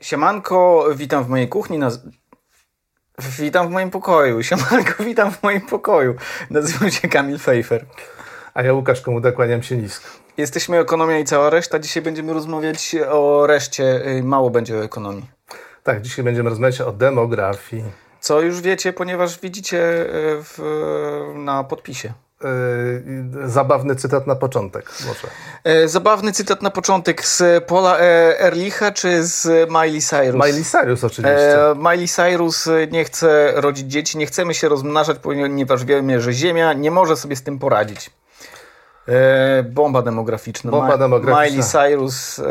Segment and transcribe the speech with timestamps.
[0.00, 1.78] Siemanko, witam w mojej kuchni.
[1.78, 2.00] Naz...
[3.38, 4.42] Witam w moim pokoju.
[4.48, 6.14] Siemanko, witam w moim pokoju.
[6.50, 7.86] Nazywam się Kamil Fejfer.
[8.54, 10.06] A ja Łukasz Komuda, kłaniam się nisko.
[10.36, 11.78] Jesteśmy Ekonomia i cała reszta.
[11.78, 14.06] Dzisiaj będziemy rozmawiać o reszcie.
[14.06, 15.26] y, Mało będzie o ekonomii.
[15.82, 17.84] Tak, dzisiaj będziemy rozmawiać o demografii.
[18.20, 20.06] Co już wiecie, ponieważ widzicie y,
[20.42, 20.58] w,
[21.34, 22.12] na podpisie.
[22.44, 25.28] Yy, zabawny cytat na początek, może.
[25.64, 30.46] E, Zabawny cytat na początek z Paula e, Erlicha czy z Miley Cyrus?
[30.46, 31.70] Miley Cyrus oczywiście.
[31.70, 36.72] E, Miley Cyrus nie chce rodzić dzieci, nie chcemy się rozmnażać, ponieważ wiemy, że Ziemia
[36.72, 38.10] nie może sobie z tym poradzić.
[39.08, 40.70] E, bomba demograficzna.
[40.70, 41.44] Bomba demograficzna.
[41.50, 42.44] Miley Cyrus, e,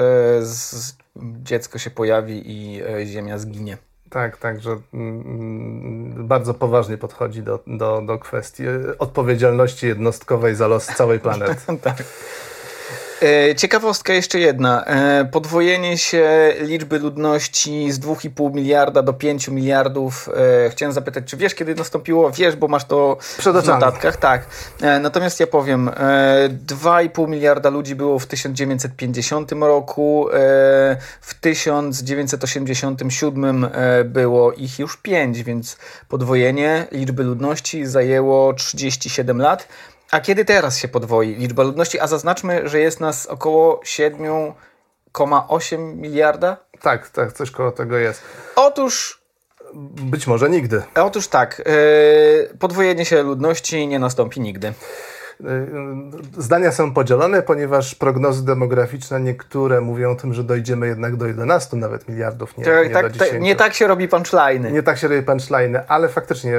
[1.44, 3.78] dziecko się pojawi i e, Ziemia zginie.
[4.10, 8.64] Tak, tak, że mm, bardzo poważnie podchodzi do, do, do kwestii
[9.00, 11.56] odpowiedzialności jednostkowej za los całej planety.
[11.84, 12.04] tak.
[13.22, 14.86] E, Ciekawostka jeszcze jedna.
[14.86, 20.30] E, Podwojenie się liczby ludności z 2,5 miliarda do 5 miliardów.
[20.66, 22.32] E, Chciałem zapytać, czy wiesz, kiedy nastąpiło?
[22.32, 24.18] Wiesz, bo masz to Przed w notatkach.
[24.18, 24.46] Tak.
[25.02, 25.94] Natomiast ja powiem, e,
[26.68, 30.28] 2,5 miliarda ludzi było w 1950 roku.
[31.22, 39.68] W 1987 e, było ich już 5, więc podwojenie liczby ludności zajęło 37 lat.
[40.12, 42.00] A kiedy teraz się podwoi liczba ludności?
[42.00, 46.58] A zaznaczmy, że jest nas około 7,8 miliarda.
[46.82, 48.22] Tak, tak, coś koło tego jest.
[48.56, 49.22] Otóż,
[49.94, 50.82] Być może nigdy.
[50.96, 54.74] otóż tak, yy, podwojenie się ludności nie nastąpi nigdy.
[55.40, 55.48] Yy,
[56.38, 61.78] Zdania są podzielone, ponieważ prognozy demograficzne niektóre mówią o tym, że dojdziemy jednak do 11
[61.78, 63.32] nawet miliardów, nie, Tak, nie do tak, 10.
[63.32, 64.72] tak, nie tak się robi punchline'y.
[64.72, 66.56] Nie tak się robi punchline, ale faktycznie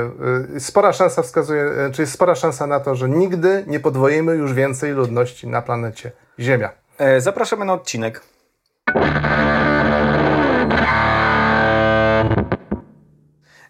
[0.56, 4.34] y, spora szansa wskazuje, y, czy jest spora szansa na to, że nigdy nie podwoimy
[4.34, 6.70] już więcej ludności na planecie Ziemia.
[6.98, 8.20] E, Zapraszamy na odcinek.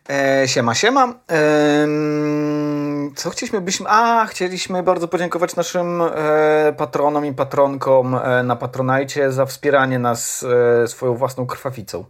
[0.09, 1.03] E, siema, siema.
[1.28, 2.68] Em,
[3.17, 3.87] co chcieliśmy byśmy...
[3.89, 10.47] A, chcieliśmy bardzo podziękować naszym e, patronom i patronkom e, na Patronajcie za wspieranie nas
[10.83, 12.05] e, swoją własną krwawicą.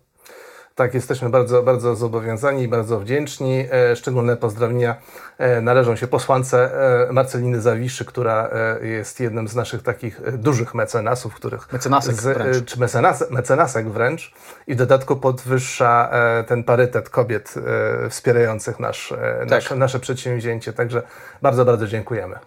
[0.79, 3.67] Tak, jesteśmy bardzo, bardzo zobowiązani i bardzo wdzięczni.
[3.71, 4.97] E, Szczególne pozdrowienia
[5.39, 6.71] e, należą się posłance
[7.09, 8.51] e, Marceliny Zawiszy, która
[8.83, 12.65] jest jednym z naszych takich dużych mecenasów, których Mecenasek z, wręcz.
[12.65, 14.33] czy mecenas, mecenasek wręcz
[14.67, 16.11] i w dodatku podwyższa
[16.47, 17.55] ten parytet kobiet
[18.11, 20.73] wspierających nasz, e, nasze, nasze przedsięwzięcie.
[20.73, 21.03] Także
[21.43, 22.39] bardzo, bardzo dziękujemy.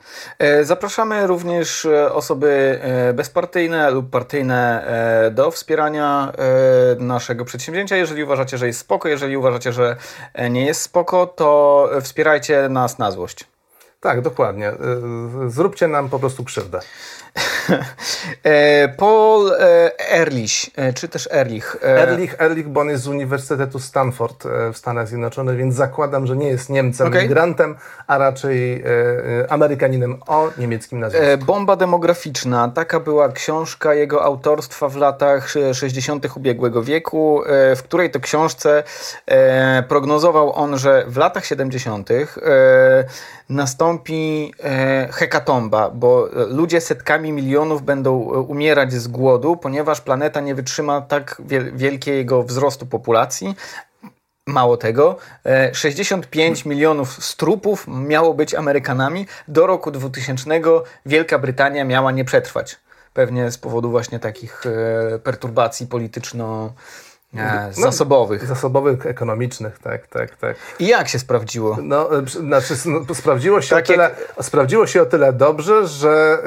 [0.62, 2.80] Zapraszamy również osoby
[3.14, 4.86] bezpartyjne lub partyjne
[5.31, 6.34] do wspierania
[7.00, 7.96] naszego przedsięwzięcia.
[7.96, 9.96] Jeżeli uważacie, że jest spoko, jeżeli uważacie, że
[10.34, 13.46] e, nie jest spoko, to wspierajcie nas na złość.
[14.00, 14.68] Tak, dokładnie.
[14.68, 14.78] E,
[15.48, 16.80] Zróbcie nam po prostu krzywdę.
[18.44, 19.52] E, Paul
[20.09, 21.78] Erlich, e, czy też Erlich.
[21.81, 26.38] Erlich, Erlich, bo on jest z Uniwersytetu Stanford e, w Stanach Zjednoczonych, więc zakładam, że
[26.38, 27.24] nie jest Niemcem, Okej.
[27.24, 27.75] migrantem,
[28.08, 28.84] a raczej
[29.50, 31.46] Amerykaninem o niemieckim nazwisku.
[31.46, 32.72] Bomba demograficzna.
[32.75, 36.38] Taka była książka jego autorstwa w latach e, 60.
[36.38, 37.44] ubiegłego wieku,
[37.75, 38.84] w której to książce
[39.88, 42.12] prognozował on, że w latach 70.
[42.12, 42.25] e,
[43.50, 44.53] nastąpi
[45.12, 51.42] hekatomba, bo ludzie setkami milionów będą e, umierać z głodu, ponieważ planeta nie wytrzyma tak
[51.48, 53.56] wiel- wielkiego wzrostu populacji.
[54.48, 59.28] Mało tego, e, 65 milionów strupów miało być Amerykanami.
[59.48, 60.62] Do roku 2000
[61.06, 62.80] Wielka Brytania miała nie przetrwać.
[63.14, 65.20] Pewnie z powodu właśnie takich e,
[67.31, 68.47] perturbacji polityczno-zasobowych.
[68.47, 70.56] Zasobowych, ekonomicznych, tak, tak, tak.
[70.80, 71.78] I jak się sprawdziło?
[71.81, 75.88] No, e, znaczy, no, sprawdziło, się Tak o tyle, jak- sprawdziło się o tyle dobrze,
[75.88, 76.38] że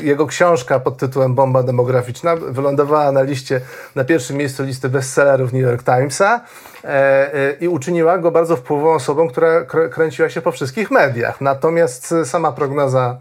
[0.00, 3.60] e, jego książka pod tytułem Bomba demograficzna wylądowała na liście,
[3.94, 6.40] na pierwszym miejscu listy bestsellerów New York Timesa
[6.84, 11.40] e, i uczyniła go bardzo wpływową osobą, która krę- kręciła się po wszystkich mediach.
[11.40, 13.16] Natomiast sama prognoza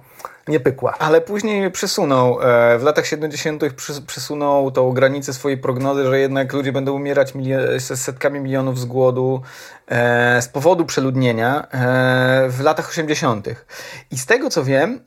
[0.47, 0.93] nie pykła.
[0.99, 3.63] Ale później przesunął, e, w latach 70.
[3.63, 7.33] przys- przesunął tą granicę swojej prognozy, że jednak ludzie będą umierać
[7.95, 9.41] setkami milionów z głodu
[9.87, 13.47] e, z powodu przeludnienia e, w latach 80.
[14.11, 14.99] I z tego co wiem,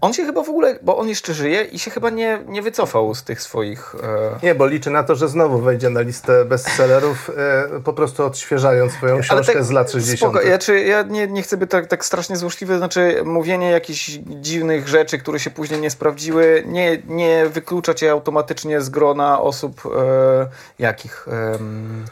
[0.00, 3.14] on się chyba w ogóle, bo on jeszcze żyje i się chyba nie, nie wycofał
[3.14, 3.94] z tych swoich.
[4.02, 8.24] E, Nie, bo liczy na to, że znowu wejdzie na listę bestsellerów, e, po prostu
[8.26, 10.32] odświeżając swoją książkę tak z lat 60.
[10.32, 14.10] Spoko, ja, czy, ja nie, nie chcę być tak, tak strasznie złośliwy, znaczy mówienie jakichś
[14.26, 19.82] dziwnych rzeczy, które się później nie sprawdziły, nie, nie wyklucza cię automatycznie z grona osób
[19.86, 20.46] e,
[20.78, 21.26] jakich.
[21.54, 22.04] em,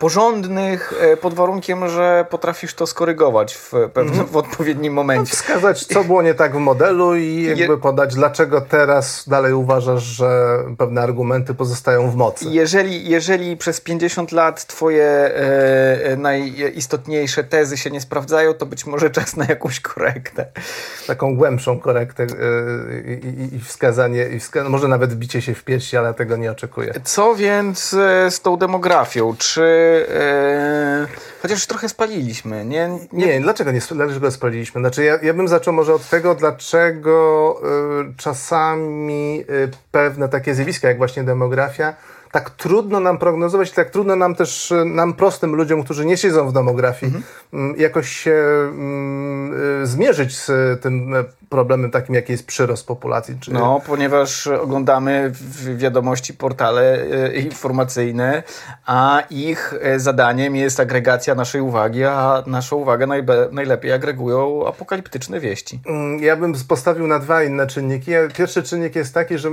[0.00, 5.32] porządnych, e, pod warunkiem, że potrafisz to skorygować w, pewnym, w odpowiednim momencie.
[5.32, 10.58] Wskazać, co było nie tak w modelu i jakby podać, dlaczego teraz dalej uważasz, że
[10.78, 12.44] pewne argumenty pozostają w mocy.
[12.48, 18.86] Jeżeli, jeżeli przez 50 lat twoje e, e, najistotniejsze tezy się nie sprawdzają, to być
[18.86, 20.46] może czas na jakąś korektę.
[21.06, 22.26] Taką głębszą korektę e,
[23.12, 26.92] i, i, wskazanie, i wska może nawet wbicie się w piersi, ale tego nie oczekuję.
[27.04, 29.34] Co więc e, z tą demografią?
[29.38, 29.89] Czy
[31.42, 32.90] chociaż trochę spaliliśmy, nie?
[33.12, 34.80] Nie, nie dlaczego nie dlaczego spaliliśmy?
[34.80, 37.56] Znaczy ja, ja bym zaczął może od tego, dlaczego
[38.10, 41.94] y, czasami y, pewne takie zjawiska, jak właśnie demografia,
[42.32, 46.48] tak trudno nam prognozować, tak trudno nam też, e, nam prostym ludziom, którzy nie siedzą
[46.48, 47.12] w demografii,
[47.52, 47.80] mhm.
[47.80, 48.34] jakoś się
[48.70, 51.14] mm, zmierzyć z tym
[51.50, 53.36] problemem takim, jaki jest przyrost populacji.
[53.40, 53.52] Czy...
[53.52, 55.32] No, ponieważ oglądamy
[55.76, 58.42] wiadomości portale e, informacyjne,
[58.86, 63.06] a ich e, zadaniem jest agregacja naszej uwagi, a naszą uwagę
[63.52, 65.80] najlepiej agregują apokaliptyczne wieści.
[65.86, 68.10] Mm, ja bym postawił na dwa inne czynniki.
[68.36, 69.50] Pierwszy czynnik jest taki, że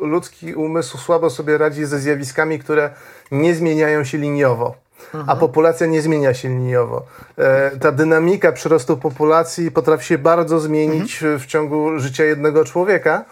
[0.00, 2.90] ludzki umysł słabo sobie radzi ze zjawiskami, które
[3.30, 4.87] nie zmieniają się liniowo
[5.26, 7.02] a populacja nie zmienia się liniowo.
[7.38, 13.24] E, ta dynamika przyrostu populacji potrafi się bardzo zmienić w ciągu życia jednego człowieka.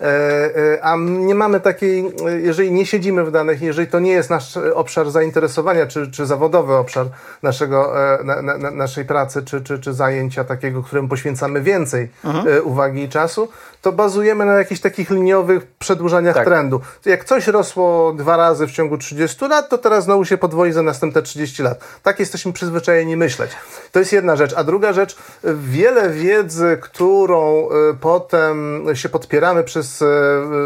[0.00, 4.30] E, e, a nie mamy takiej, jeżeli nie siedzimy w danych, jeżeli to nie jest
[4.30, 7.06] nasz obszar zainteresowania, czy, czy zawodowy obszar
[7.42, 7.92] naszego,
[8.24, 12.66] na, na, naszej pracy, czy, czy, czy zajęcia takiego, którym poświęcamy więcej mhm.
[12.66, 13.48] uwagi i czasu,
[13.82, 16.44] to bazujemy na jakichś takich liniowych przedłużaniach tak.
[16.44, 16.80] trendu.
[17.04, 20.82] Jak coś rosło dwa razy w ciągu 30 lat, to teraz znowu się podwoi za
[20.82, 21.84] następne 30 lat.
[22.02, 23.50] Tak jesteśmy przyzwyczajeni myśleć.
[23.92, 24.54] To jest jedna rzecz.
[24.56, 30.06] A druga rzecz, wiele wiedzy, którą y, potem się podpieramy przez y,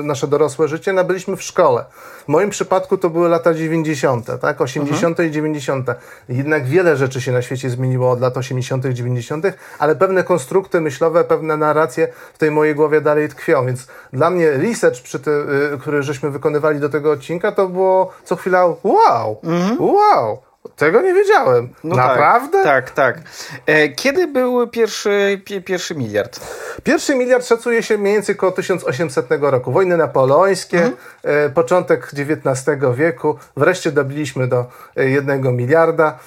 [0.02, 1.84] nasze dorosłe życie, nabyliśmy w szkole.
[2.24, 4.60] W moim przypadku to były lata 90., tak?
[4.60, 5.10] 80.
[5.10, 5.28] Mhm.
[5.28, 5.86] i 90.
[6.28, 9.46] Jednak wiele rzeczy się na świecie zmieniło od lat 80., 90.,
[9.78, 13.66] ale pewne konstrukty myślowe, pewne narracje w tej mojej głowie dalej tkwią.
[13.66, 18.12] Więc dla mnie research, przy tym, y, który żeśmy wykonywali do tego odcinka, to było
[18.24, 19.76] co chwila wow, mhm.
[19.80, 20.38] wow.
[20.76, 21.68] Tego nie wiedziałem.
[21.84, 22.62] No tak, Naprawdę?
[22.62, 23.20] Tak, tak.
[23.66, 26.40] E, kiedy był pierwszy, pierwszy miliard?
[26.84, 29.72] Pierwszy miliard szacuje się mniej więcej około 1800 roku.
[29.72, 30.96] Wojny napoleońskie, mhm.
[31.22, 33.38] e, początek XIX wieku.
[33.56, 34.66] Wreszcie dobiliśmy do
[34.96, 36.18] e, jednego miliarda.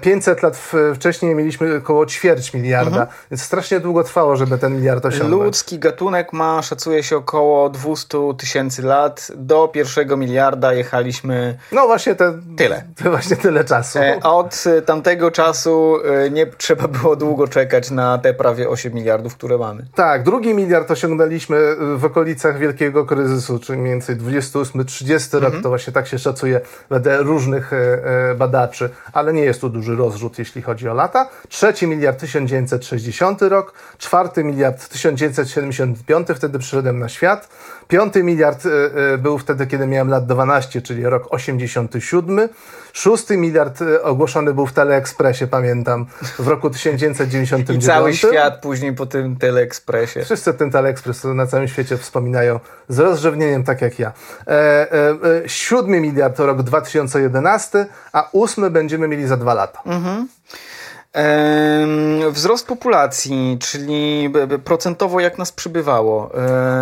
[0.00, 0.58] 500 lat
[0.94, 3.08] wcześniej mieliśmy około ćwierć miliarda, mhm.
[3.30, 5.42] więc strasznie długo trwało, żeby ten miliard osiągnąć.
[5.42, 9.28] Ludzki gatunek ma, szacuje się, około 200 tysięcy lat.
[9.36, 11.58] Do pierwszego miliarda jechaliśmy...
[11.72, 12.84] No właśnie te, tyle.
[13.14, 13.98] Właśnie tyle czasu czasu.
[13.98, 18.94] E, od e, tamtego czasu e, nie trzeba było długo czekać na te prawie 8
[18.94, 19.86] miliardów, które mamy.
[19.94, 25.62] Tak, drugi miliard osiągnęliśmy w okolicach wielkiego kryzysu, czyli mniej więcej 28-30 rok, mhm.
[25.62, 26.60] to właśnie tak się szacuje
[26.90, 27.70] wedle różnych
[28.36, 31.28] badaczy, ale nie jest tu duży rozrzut, jeśli chodzi o lata.
[31.48, 37.48] Trzeci miliard 1960 rok, czwarty miliard 1975, wtedy przyszedłem na świat.
[37.88, 38.64] Piąty miliard
[39.18, 42.48] był wtedy, kiedy miałem lat 12, czyli rok 87.
[42.94, 46.06] Szósty miliard e, ogłoszony był w Teleekspresie, pamiętam,
[46.38, 47.84] w roku 1999.
[47.84, 50.24] I cały świat później po tym Teleekspresie.
[50.24, 54.12] Wszyscy ten Teleekspres na całym świecie wspominają z rozrzewnieniem, tak jak ja.
[54.46, 55.10] E, e,
[55.44, 59.82] e, siódmy miliard to rok 2011, a ósmy będziemy mieli za dwa lata.
[59.86, 60.28] Mhm.
[62.30, 64.32] Wzrost populacji, czyli
[64.64, 66.30] procentowo jak nas przybywało.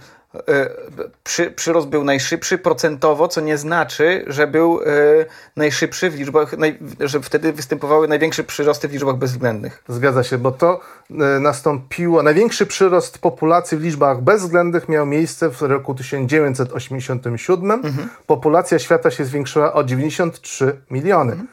[1.23, 4.85] przy, przyrost był najszybszy procentowo, co nie znaczy, że był e,
[5.55, 9.83] najszybszy w liczbach, naj, że wtedy występowały największe przyrosty w liczbach bezwzględnych.
[9.88, 15.61] Zgadza się, bo to e, nastąpiło, największy przyrost populacji w liczbach bezwzględnych miał miejsce w
[15.61, 17.71] roku 1987.
[17.71, 18.09] Mhm.
[18.27, 21.31] Populacja świata się zwiększyła o 93 miliony.
[21.31, 21.47] Mhm.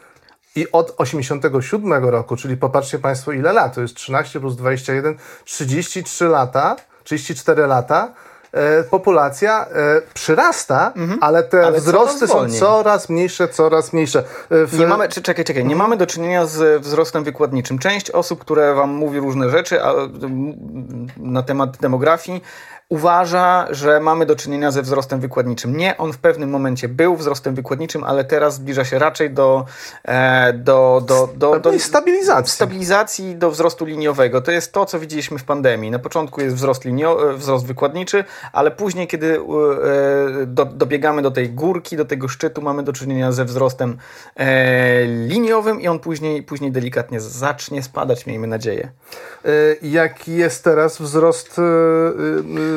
[0.56, 6.24] I od 87 roku, czyli popatrzcie Państwo ile lat, to jest 13 plus 21, 33
[6.24, 8.12] lata, 34 lata,
[8.52, 14.18] e, populacja e, przyrasta, ale te Ale wzrosty coraz są coraz mniejsze, coraz mniejsze.
[14.50, 17.78] E, w- Nie mamy, czekaj, czekaj, nie mamy do czynienia z wzrostem wykładniczym.
[17.78, 19.92] Część osób, które wam mówi różne rzeczy a,
[21.16, 22.42] na temat demografii,
[22.88, 25.76] uważa, że mamy do czynienia ze wzrostem wykładniczym.
[25.76, 29.64] Nie, on w pewnym momencie był wzrostem wykładniczym, ale teraz zbliża się raczej do,
[30.04, 32.54] e, do, do, do, do, stabilizacji.
[32.54, 34.40] stabilizacji do wzrostu liniowego.
[34.40, 35.90] To jest to, co widzieliśmy w pandemii.
[35.90, 41.30] Na początku jest wzrost, linio, e, wzrost wykładniczy, ale później, kiedy e, do, dobiegamy do
[41.30, 43.98] tej górki, do tego szczytu, mamy do czynienia ze wzrostem
[45.26, 48.90] liniowym i on później, później delikatnie zacznie spadać, miejmy nadzieję.
[49.82, 51.60] Jaki jest teraz wzrost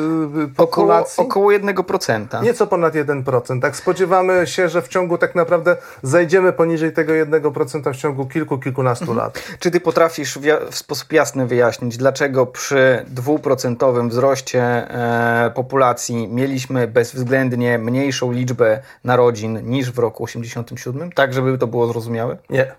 [0.02, 1.24] e, Około, populacji?
[1.24, 2.42] około 1%.
[2.42, 3.60] Nieco ponad 1%.
[3.62, 8.58] Tak spodziewamy się, że w ciągu tak naprawdę zajdziemy poniżej tego 1% w ciągu kilku,
[8.58, 9.18] kilkunastu Mhm.
[9.18, 9.42] lat.
[9.58, 10.38] Czy ty potrafisz
[10.70, 19.70] w sposób jasny wyjaśnić, dlaczego przy dwuprocentowym wzroście e, populacji mieliśmy bezwzględnie mniejszą liczbę narodzin
[19.70, 21.12] niż w roku 87?
[21.12, 22.36] Tak, żeby to było zrozumiałe?
[22.50, 22.72] Nie.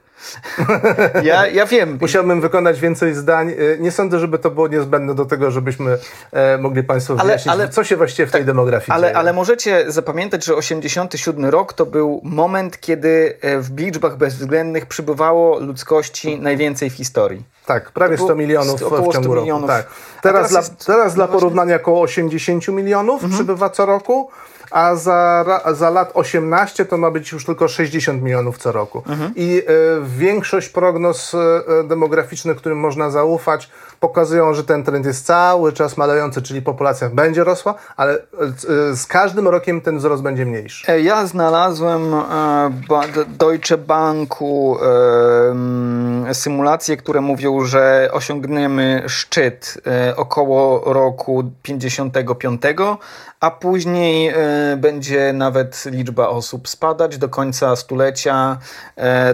[1.24, 1.98] Ja, ja wiem.
[2.02, 3.50] Musiałbym wykonać więcej zdań.
[3.50, 5.98] E, Nie sądzę, żeby to było niezbędne do tego, żebyśmy
[6.32, 9.18] e, mogli Państwu Ale- wyjaśnić, ale- co się właściwie w tej demografii Ale, dzieje.
[9.18, 15.60] ale możecie zapamiętać, że 87 rok to był moment, kiedy e, w liczbach bezwzględnych przybywało
[15.60, 17.44] ludzkości najwięcej w historii.
[17.66, 19.42] Tak, prawie było 100 milionów w- około w ciągu 100 roku.
[19.46, 19.68] milionów.
[19.70, 19.86] Tak.
[19.86, 21.40] Teraz, teraz dla, jest- teraz dla no właśnie.
[21.40, 24.30] porównania około 80 milionów przybywa co roku,
[24.74, 29.04] a za, za lat 18 to ma być już tylko 60 milionów co roku.
[29.36, 29.72] I e,
[30.18, 33.70] większość prognoz e, demograficznych, którym można zaufać,
[34.04, 39.06] pokazują, że ten trend jest cały czas malejący, czyli populacja będzie rosła, ale e, z
[39.06, 40.92] każdym rokiem ten wzrost będzie mniejszy.
[40.92, 42.24] E, Ja znalazłem e,
[43.28, 44.78] Deutsche Banku
[46.34, 52.62] symulacje, które mówią, że osiągniemy szczyt e, około roku 55,
[53.40, 54.34] a później
[54.78, 58.58] będzie nawet liczba osób spadać do końca stulecia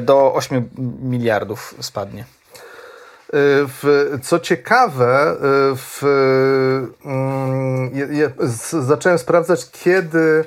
[0.01, 0.69] do 8
[1.01, 2.38] miliardów spadnie.
[3.33, 5.35] W, co ciekawe,
[5.75, 6.03] w,
[7.05, 10.45] mm, je, je, z, zacząłem sprawdzać, kiedy,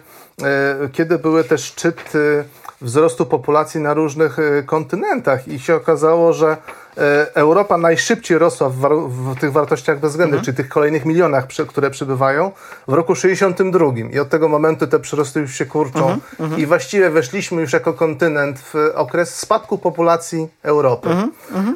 [0.85, 2.45] y, kiedy były te szczyty
[2.83, 7.01] wzrostu populacji na różnych y, kontynentach i się okazało, że y,
[7.35, 12.53] Europa najszybciej rosła w, war, w tych wartościach bezwzględnych, czyli tych kolejnych milionach, które przybywają,
[12.89, 13.87] w roku 62.
[14.13, 16.19] I od tego momentu te przyrosty już się kurczą.
[16.57, 21.09] I właściwie weszliśmy już jako kontynent w okres spadku populacji Europy.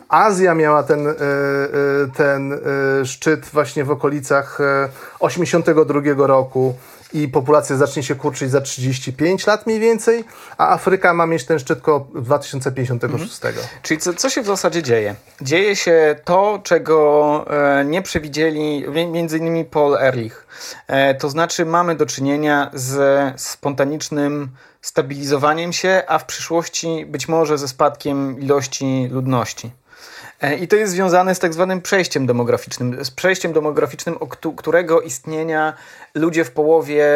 [0.08, 1.14] Azja miała ten, y,
[2.16, 2.60] ten
[3.04, 4.64] szczyt właśnie w okolicach y,
[5.20, 6.74] 82 roku
[7.16, 10.24] i populacja zacznie się kurczyć za 35 lat mniej więcej,
[10.58, 13.40] a Afryka ma mieć ten szczyt koło 2056.
[13.82, 15.14] Czyli co, co się w zasadzie dzieje?
[15.40, 17.44] Dzieje się to, czego
[17.80, 20.46] e, nie przewidzieli mi- między innymi Paul Ehrlich.
[20.86, 24.48] E, to znaczy mamy do czynienia z spontanicznym
[24.82, 29.70] stabilizowaniem się, a w przyszłości być może ze spadkiem ilości ludności.
[30.40, 33.04] E, I to jest związane z tak zwanym przejściem demograficznym.
[33.04, 35.74] Z przejściem demograficznym, o któ- którego istnienia
[36.14, 37.06] ludzie w połowie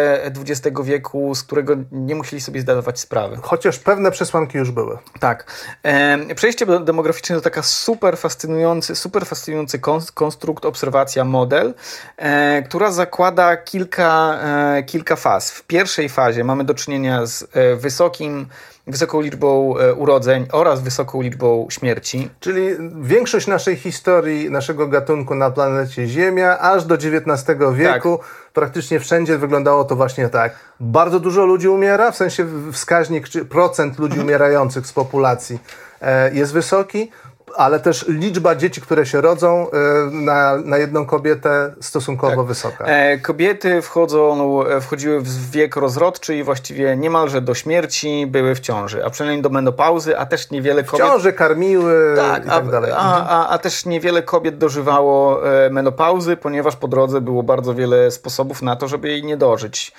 [0.51, 3.39] XX wieku, z którego nie musieli sobie zdawać sprawy.
[3.43, 4.99] Chociaż pewne przesłanki już były.
[5.21, 5.45] Tak.
[5.83, 11.75] E, przejście demograficzne to taka super fascynujący, super fascynujący kons- konstrukt, obserwacja, model,
[12.17, 14.39] e, która zakłada kilka,
[14.87, 15.51] kilka faz.
[15.51, 17.45] W pierwszej fazie mamy do czynienia z
[17.77, 18.47] wysokim,
[18.87, 22.31] wysoką liczbą e, urodzeń oraz wysoką liczbą śmierci.
[22.41, 22.69] Czyli
[23.01, 28.19] większość naszej historii, naszego gatunku na planecie Ziemia, aż do XIX wieku,
[28.53, 30.53] praktycznie wszędzie wyglądało to właśnie tak.
[30.81, 35.59] Bardzo dużo ludzi umiera, w sensie wskaźnik, czy procent ludzi umierających z populacji
[36.01, 37.11] e, jest wysoki,
[37.57, 39.77] ale też liczba dzieci, które się rodzą e,
[40.13, 42.85] na, na jedną kobietę stosunkowo wysoka.
[42.85, 48.61] E, kobiety wchodzą, e, wchodziły w wiek rozrodczy i właściwie niemalże do śmierci były w
[48.61, 51.07] ciąży, a przynajmniej do menopauzy, a też niewiele kobiet...
[51.07, 52.93] Ciąże karmiły Tak, i tak a, dalej.
[52.97, 58.11] A, a, a też niewiele kobiet dożywało e, menopauzy, ponieważ po drodze było bardzo wiele
[58.11, 59.93] sposobów na to, żeby jej nie dożyć.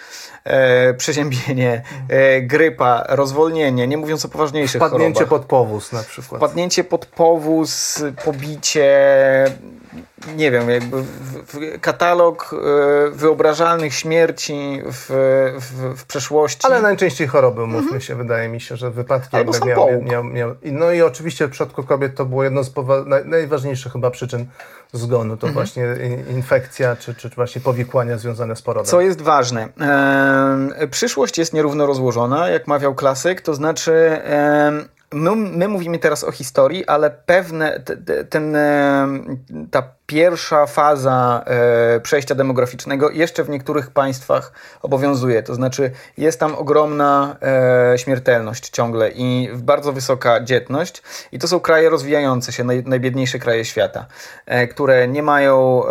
[0.43, 5.39] E, przeziębienie, e, grypa, rozwolnienie, nie mówiąc o poważniejszych Wpadnięcie chorobach.
[5.39, 6.39] pod powóz na przykład.
[6.41, 7.40] Wpadnięcie pod powóz,
[8.25, 8.89] pobicie,
[10.35, 11.03] nie wiem, jakby
[11.81, 15.05] katalog e, wyobrażalnych śmierci w,
[15.59, 16.59] w, w przeszłości.
[16.63, 20.55] Ale najczęściej choroby, mówmy się, wydaje mi się, że wypadki Albo sam miał, miał, miał.
[20.63, 22.71] No i oczywiście w przypadku kobiet to było jedno z
[23.25, 24.45] najważniejszych chyba przyczyn
[24.93, 25.37] zgonu.
[25.37, 28.91] To właśnie in- infekcja, czy, czy właśnie powikłania związane z porodem.
[28.91, 33.93] Co jest ważne, em, przyszłość jest nierówno rozłożona, jak mawiał klasyk, to znaczy
[34.23, 38.57] em, my, my mówimy teraz o historii, ale pewne, te- te- ten,
[39.71, 44.51] ta pierwsza faza e, przejścia demograficznego jeszcze w niektórych państwach
[44.81, 45.43] obowiązuje.
[45.43, 47.35] To znaczy jest tam ogromna
[47.93, 51.03] e, śmiertelność ciągle i bardzo wysoka dzietność.
[51.31, 54.05] I to są kraje rozwijające się, naj, najbiedniejsze kraje świata,
[54.45, 55.83] e, które nie mają,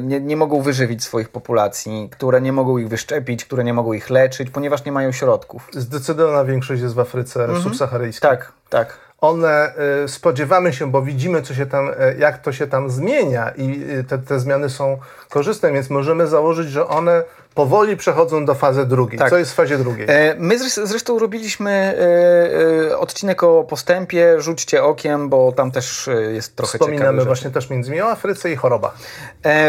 [0.00, 4.10] nie, nie mogą wyżywić swoich populacji, które nie mogą ich wyszczepić, które nie mogą ich
[4.10, 5.68] leczyć, ponieważ nie mają środków.
[5.72, 8.30] Zdecydowana większość jest w Afryce subsaharyjskiej.
[8.30, 9.04] Tak, tak.
[9.24, 9.72] One
[10.04, 13.82] y, spodziewamy się, bo widzimy, co się tam, y, jak to się tam zmienia i
[13.90, 14.98] y, te, te zmiany są
[15.30, 17.22] korzystne, więc możemy założyć, że one
[17.54, 19.18] powoli przechodzą do fazy drugiej.
[19.18, 19.30] Tak.
[19.30, 20.06] Co jest w fazie drugiej?
[20.10, 26.10] E, My zres- zresztą robiliśmy e, e, odcinek o postępie, rzućcie okiem, bo tam też
[26.32, 27.26] jest trochę Wspominamy rzeczy.
[27.26, 28.94] właśnie też między innymi o Afryce i chorobach.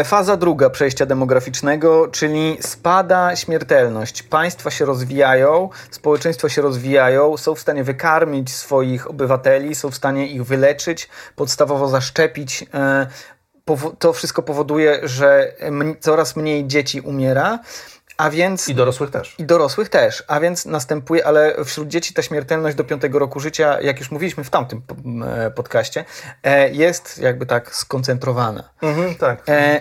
[0.04, 4.22] Faza druga przejścia demograficznego, czyli spada śmiertelność.
[4.22, 10.26] Państwa się rozwijają, społeczeństwa się rozwijają, są w stanie wykarmić swoich obywateli, są w stanie
[10.26, 12.64] ich wyleczyć, podstawowo zaszczepić.
[13.98, 15.52] To wszystko powoduje, że
[16.00, 17.58] coraz mniej dzieci umiera,
[18.16, 19.34] a więc I dorosłych też.
[19.38, 23.80] i dorosłych też, a więc następuje, ale wśród dzieci ta śmiertelność do piątego roku życia,
[23.80, 24.82] jak już mówiliśmy w tamtym
[25.26, 26.04] e, podcaście,
[26.42, 28.70] e, jest jakby tak skoncentrowana.
[28.82, 29.42] Mhm, tak.
[29.48, 29.80] E,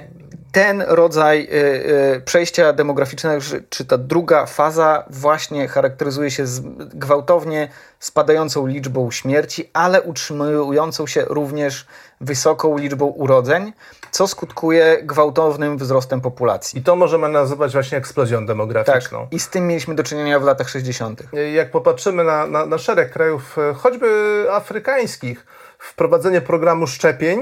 [0.56, 6.46] Ten rodzaj e, e, przejścia demograficznego, czy- ta druga faza właśnie charakteryzuje się
[6.78, 7.68] gwałtownie
[8.00, 11.86] spadającą liczbą śmierci, ale utrzymującą się również
[12.22, 13.74] wysoką liczbą urodzeń,
[14.12, 16.80] co skutkuje gwałtownym wzrostem populacji.
[16.80, 19.28] I to możemy nazywać właśnie eksplozją Tak, demograficzną.
[19.32, 21.24] i z tym mieliśmy do czynienia w latach 60.
[21.54, 25.46] Jak popatrzymy na, na, na szereg krajów, e, choćby afrykańskich,
[25.86, 27.40] wprowadzenie programu szczepień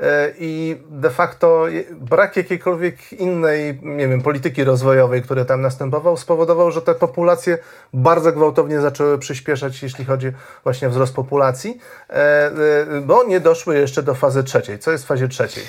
[0.00, 6.70] e, i de facto brak jakiejkolwiek innej, nie wiem, polityki rozwojowej, który tam następował, spowodował,
[6.70, 7.58] że te populacje
[7.92, 10.32] bardzo gwałtownie zaczęły przyspieszać, jeśli chodzi
[10.64, 11.78] właśnie o wzrost populacji,
[12.10, 12.52] e, e,
[13.00, 14.78] bo nie doszły jeszcze do fazy trzeciej.
[14.78, 15.64] Co jest w fazie trzeciej?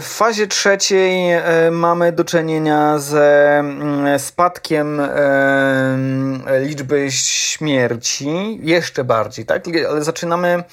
[0.00, 5.00] W fazie trzeciej mamy do czynienia ze mm, spadkiem
[6.60, 9.64] liczby śmierci, jeszcze bardziej, tak?
[9.90, 10.64] Ale zaczynamy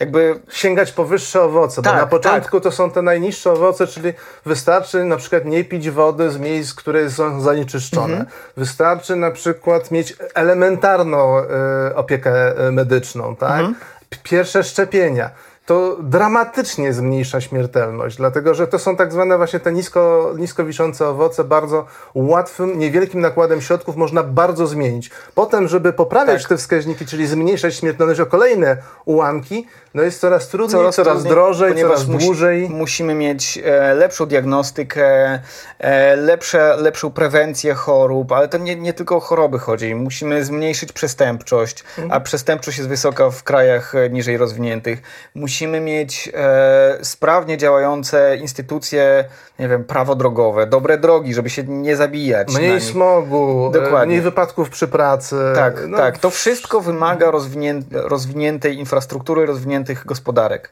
[0.00, 4.12] jakby sięgać po wyższe owoce, bo Tak, na początku to są te najniższe owoce, czyli
[4.46, 8.12] wystarczy na przykład nie pić wody z miejsc, które są zanieczyszczone.
[8.12, 8.26] Mhm.
[8.56, 13.50] Wystarczy na przykład mieć elementarną e, opiekę e, medyczną, tak?
[13.50, 13.74] Mhm.
[14.22, 15.30] Pierwsze szczepienia.
[15.66, 21.08] To dramatycznie zmniejsza śmiertelność, dlatego że to są tak zwane właśnie te nisko, nisko wiszące
[21.08, 25.10] owoce, bardzo łatwym, niewielkim nakładem środków można bardzo zmienić.
[25.34, 26.48] Potem, żeby poprawiać Tak.
[26.48, 31.70] te wskaźniki, czyli zmniejszać śmiertelność o kolejne ułamki, no jest coraz trudniej, coraz, trudniej, drożej,
[31.72, 32.70] ponieważ coraz musi- dłużej.
[32.70, 35.38] Musimy mieć e, lepszą diagnostykę,
[35.78, 39.94] e, lepsze, lepszą prewencję chorób, ale to nie, nie tylko o choroby chodzi.
[39.94, 45.02] Musimy zmniejszyć przestępczość, a przestępczość jest wysoka w krajach e, niżej rozwiniętych.
[45.34, 49.24] Musimy mieć e, sprawnie działające instytucje,
[49.58, 52.54] nie wiem, prawo drogowe, dobre drogi, żeby się nie zabijać.
[52.54, 54.06] Mniej smogu, e, Dokładnie.
[54.06, 55.36] mniej wypadków przy pracy.
[55.54, 56.18] Tak, No, tak.
[56.18, 60.70] To wszystko wymaga rozwinię, rozwiniętej infrastruktury, rozwiniętych gospodarek.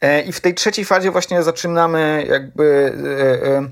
[0.00, 2.92] E, I w tej trzeciej fazie właśnie zaczynamy jakby
[3.44, 3.68] e, e,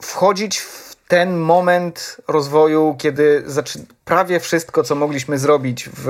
[0.00, 3.44] wchodzić w ten moment rozwoju, kiedy
[4.04, 6.08] prawie wszystko, co mogliśmy zrobić w,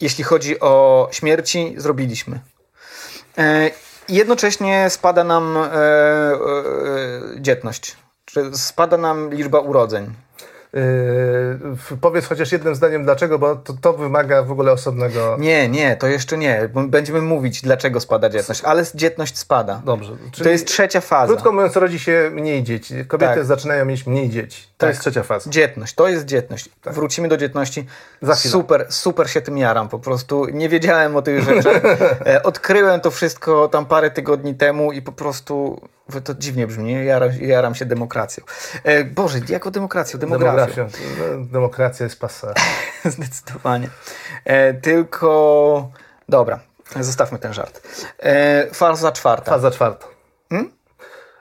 [0.00, 2.40] jeśli chodzi o śmierci, zrobiliśmy.
[3.38, 3.70] E,
[4.08, 6.38] jednocześnie spada nam e, e,
[7.36, 7.96] dzietność.
[8.52, 10.14] Spada nam liczba urodzeń.
[10.72, 15.36] Yy, powiedz chociaż jednym zdaniem dlaczego, bo to, to wymaga w ogóle osobnego...
[15.38, 16.68] Nie, nie, to jeszcze nie.
[16.88, 19.82] Będziemy mówić, dlaczego spada dzietność, ale dzietność spada.
[19.84, 20.12] Dobrze.
[20.42, 21.26] To jest trzecia faza.
[21.26, 22.94] Krótko mówiąc, rodzi się mniej dzieci.
[23.08, 23.44] Kobiety Tak.
[23.44, 24.62] zaczynają mieć mniej dzieci.
[24.62, 24.88] To Tak.
[24.88, 25.50] jest trzecia faza.
[25.50, 26.68] Dzietność, to jest dzietność.
[26.84, 27.86] Wrócimy do dzietności.
[28.22, 28.52] Za chwilę.
[28.52, 29.88] Super, super się tym jaram.
[29.88, 31.82] Po prostu nie wiedziałem o tych rzeczach.
[32.26, 35.80] E, Odkryłem to wszystko tam parę tygodni temu i po prostu
[36.20, 37.04] to dziwnie brzmi, nie?
[37.04, 38.44] Jaram, jaram się demokracją.
[38.84, 40.56] E, Boże, jako demokracją, demografią.
[40.56, 41.46] Demografią.
[41.52, 42.54] Demokracja jest pasa.
[43.04, 43.88] Zdecydowanie.
[44.44, 45.90] E, tylko.
[46.28, 46.60] Dobra,
[47.00, 47.82] zostawmy ten żart.
[48.18, 49.50] E, faza czwarta.
[49.50, 50.06] Faza czwarta.
[50.50, 50.70] Hmm?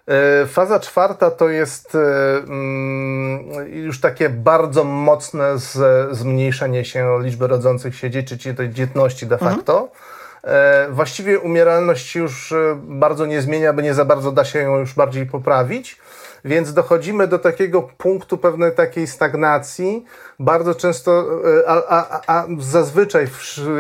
[0.08, 1.99] E, Faza czwarta to jest e,
[2.38, 5.77] mm, już takie bardzo mocne z,
[6.17, 9.55] zmniejszenie się liczby rodzących się dzieci, czyli tej dzietności de Mhm.
[9.55, 9.91] facto.
[9.93, 10.18] E,
[10.89, 14.93] Właściwie umieralność już e, bardzo nie zmienia, bo nie za bardzo da się ją już
[14.93, 15.99] bardziej poprawić.
[16.45, 20.06] Więc dochodzimy do takiego punktu pewnej takiej stagnacji.
[20.39, 21.25] Bardzo często,
[21.65, 23.28] e, a, a, a zazwyczaj,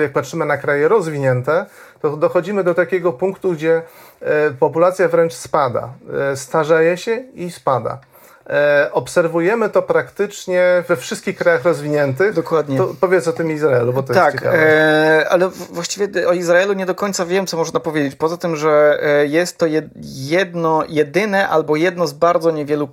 [0.01, 1.65] jak patrzymy na kraje rozwinięte,
[2.01, 3.81] to dochodzimy do takiego punktu, gdzie
[4.21, 5.89] e, populacja wręcz spada.
[6.31, 7.99] E, Starzeje się i spada.
[8.49, 12.33] E, obserwujemy to praktycznie we wszystkich krajach rozwiniętych.
[12.33, 12.77] Dokładnie.
[12.77, 14.57] To powiedz o tym Izraelu, bo to tak, jest ciekawe.
[14.57, 18.15] E, ale właściwie o Izraelu nie do końca wiem, co można powiedzieć.
[18.15, 19.65] Poza tym, że e, jest to
[20.29, 22.89] jedno, jedyne albo jedno z bardzo niewielu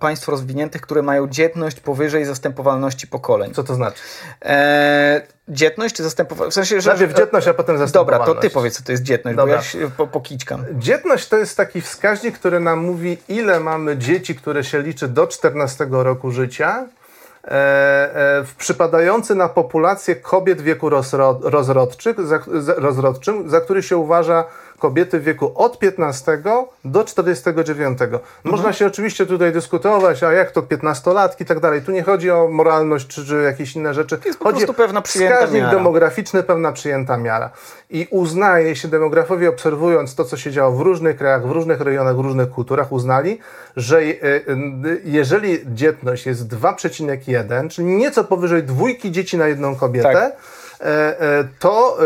[0.00, 3.54] państw rozwiniętych, które mają dzietność powyżej zastępowalności pokoleń.
[3.54, 4.02] Co to znaczy?
[4.44, 6.52] E, dzietność czy zastępowalność?
[6.52, 6.90] W sensie, że...
[6.90, 8.26] Najpierw dzietność, a potem zastępowalność.
[8.26, 9.54] Dobra, to ty powiedz, co to jest dzietność, Dobra.
[9.54, 10.64] bo ja się po, pokiczkam.
[10.72, 15.26] Dzietność to jest taki wskaźnik, który nam mówi, ile mamy dzieci, które się liczy do
[15.26, 16.86] 14 roku życia,
[17.44, 22.40] e, e, przypadający na populację kobiet w wieku rozrod, rozrodczych, za,
[22.76, 24.44] rozrodczym, za który się uważa
[24.80, 26.42] kobiety w wieku od 15
[26.84, 28.02] do 49.
[28.02, 28.20] Mhm.
[28.44, 31.82] Można się oczywiście tutaj dyskutować, a jak to 15-latki i tak dalej.
[31.82, 34.18] Tu nie chodzi o moralność czy, czy jakieś inne rzeczy.
[34.18, 35.76] To jest po chodzi prostu pewna przyjęta wskaźnik miara.
[35.76, 37.50] demograficzny, pewna przyjęta miara.
[37.90, 42.16] I uznaje się, demografowie obserwując to, co się działo w różnych krajach, w różnych rejonach,
[42.16, 43.38] w różnych kulturach, uznali,
[43.76, 44.40] że e, e,
[45.04, 50.59] jeżeli dzietność jest 2,1, czyli nieco powyżej dwójki dzieci na jedną kobietę, tak
[51.58, 51.98] to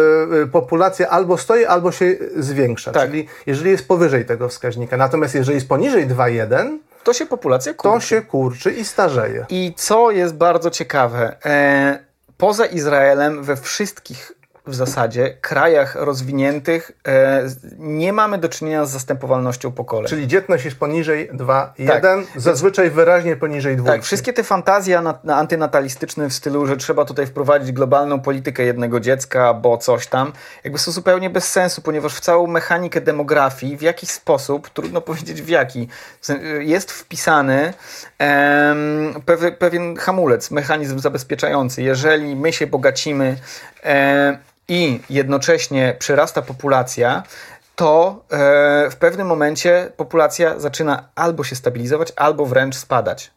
[0.43, 2.93] e, populacja albo stoi, albo się zwiększa.
[2.93, 3.11] Tak.
[3.11, 4.97] Czyli jeżeli jest powyżej tego wskaźnika.
[4.97, 7.95] Natomiast jeżeli jest poniżej 2,1, to się populacja kurczy.
[7.95, 9.47] To się kurczy i starzeje.
[9.49, 11.37] I co jest bardzo ciekawe,
[12.37, 14.33] poza Izraelem we wszystkich
[14.67, 17.43] w zasadzie krajach rozwiniętych e,
[17.79, 20.09] nie mamy do czynienia z zastępowalnością pokoleń.
[20.09, 22.19] Czyli dzietność jest poniżej 2,1, tak.
[22.37, 23.93] zazwyczaj wyraźnie poniżej 2.
[23.93, 28.63] Tak, wszystkie te fantazje na, na antynatalistyczne w stylu, że trzeba tutaj wprowadzić globalną politykę
[28.63, 30.33] jednego dziecka, bo coś tam,
[30.65, 35.43] jakby są zupełnie bez sensu, ponieważ w całą mechanikę demografii w jakiś sposób, trudno powiedzieć
[35.43, 35.89] w jaki,
[36.59, 37.75] jest wpisany
[38.19, 39.15] em,
[39.59, 41.83] pewien hamulec, mechanizm zabezpieczający.
[41.83, 43.37] Jeżeli my się bogacimy,
[43.83, 47.23] em, i jednocześnie przyrasta populacja,
[47.77, 53.31] to e, w pewnym momencie populacja zaczyna albo się stabilizować, albo wręcz spadać.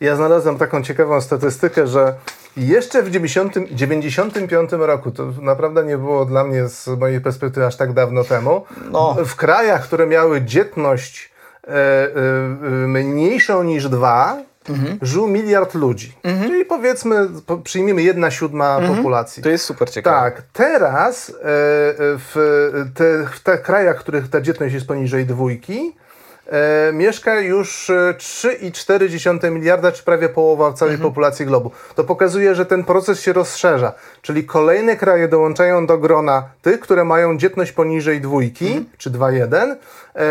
[0.00, 2.14] Ja znalazłem taką ciekawą statystykę, że
[2.56, 7.92] jeszcze w 1995 roku, to naprawdę nie było dla mnie z mojej perspektywy aż tak
[7.92, 9.16] dawno temu, no.
[9.24, 11.32] w krajach, które miały dzietność
[11.64, 12.08] e, e,
[12.86, 14.36] mniejszą niż dwa,
[14.68, 14.98] mhm.
[15.02, 16.12] żył miliard ludzi.
[16.22, 16.50] Mhm.
[16.50, 17.28] Czyli powiedzmy,
[17.64, 18.96] przyjmiemy jedna siódma mhm.
[18.96, 19.42] populacji.
[19.42, 20.30] To jest super ciekawe.
[20.30, 21.34] Tak, teraz e,
[22.18, 22.34] w,
[22.94, 25.94] te, w tych krajach, w których ta dzietność jest poniżej dwójki,
[26.46, 31.10] e, mieszka już 3,4 miliarda, czy prawie połowa całej mhm.
[31.10, 31.70] populacji globu.
[31.94, 33.92] To pokazuje, że ten proces się rozszerza.
[34.22, 38.86] Czyli kolejne kraje dołączają do grona tych, które mają dzietność poniżej dwójki, mhm.
[38.98, 39.76] czy 2,1 e,
[40.20, 40.26] e,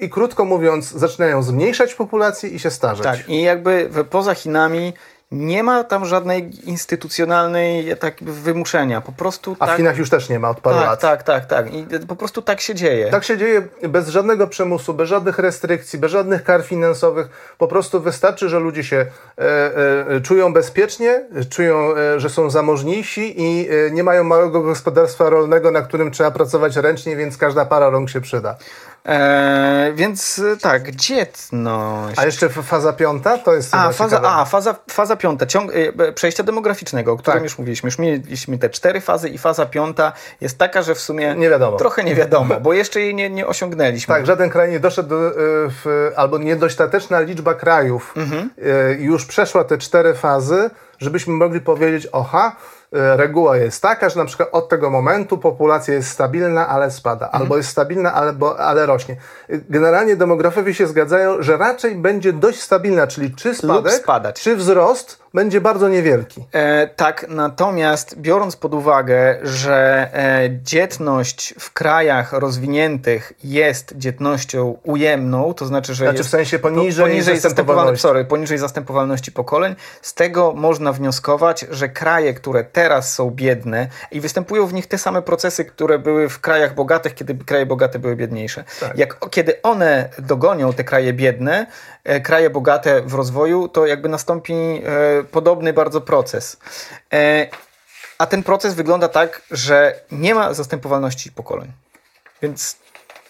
[0.00, 3.04] i krótko mówiąc zaczynają zmniejszać populację i się starzeć.
[3.04, 4.92] Tak, i jakby poza Chinami
[5.32, 9.00] nie ma tam żadnej instytucjonalnej tak wymuszenia.
[9.00, 9.74] Po prostu A tak...
[9.74, 11.00] w Chinach już też nie ma od paru tak, lat.
[11.00, 11.74] Tak, tak, tak.
[11.74, 13.10] I po prostu tak się dzieje.
[13.10, 17.54] Tak się dzieje bez żadnego przymusu, bez żadnych restrykcji, bez żadnych kar finansowych.
[17.58, 19.06] Po prostu wystarczy, że ludzie się
[19.38, 19.42] e,
[20.16, 25.70] e, czują bezpiecznie, czują, e, że są zamożniejsi i e, nie mają małego gospodarstwa rolnego,
[25.70, 28.56] na którym trzeba pracować ręcznie, więc każda para rąk się przyda.
[29.08, 32.18] E, więc tak, dzietność.
[32.18, 33.74] A jeszcze faza piąta to jest.
[33.74, 37.44] A, faza, a faza, faza piąta, ciąg, e, przejścia demograficznego, o którym tak.
[37.44, 37.86] już mówiliśmy.
[37.86, 41.76] Już mieliśmy te cztery fazy i faza piąta jest taka, że w sumie nie wiadomo.
[41.76, 44.14] trochę nie wiadomo, bo jeszcze jej nie, nie osiągnęliśmy.
[44.14, 45.32] Tak, żaden kraj nie doszedł, do, e,
[45.68, 48.50] w, albo niedostateczna liczba krajów mhm.
[48.98, 54.24] już przeszła te cztery fazy, żebyśmy mogli powiedzieć, oha, E, reguła jest taka, że na
[54.24, 57.42] przykład od tego momentu populacja jest stabilna, ale spada, mhm.
[57.42, 59.16] albo jest stabilna, ale, bo, ale rośnie.
[59.48, 63.94] Generalnie demografowie się zgadzają, że raczej będzie dość stabilna, czyli czy spadek,
[64.38, 66.44] czy wzrost będzie bardzo niewielki.
[66.52, 75.54] E, tak, natomiast biorąc pod uwagę, że e, dzietność w krajach rozwiniętych jest dzietnością ujemną,
[75.54, 78.02] to znaczy, że znaczy jest w sensie poniżej, poniżej zastępowalności.
[78.02, 84.20] Sorry, poniżej zastępowalności pokoleń, z tego można wnioskować, że kraje, które teraz są biedne i
[84.20, 88.16] występują w nich te same procesy, które były w krajach bogatych, kiedy kraje bogate były
[88.16, 88.64] biedniejsze.
[88.80, 88.98] Tak.
[88.98, 91.66] Jak, kiedy one dogonią te kraje biedne,
[92.22, 94.80] kraje bogate w rozwoju, to jakby nastąpi e,
[95.24, 96.56] podobny bardzo proces.
[97.12, 97.48] E,
[98.18, 101.72] a ten proces wygląda tak, że nie ma zastępowalności pokoleń.
[102.42, 102.76] Więc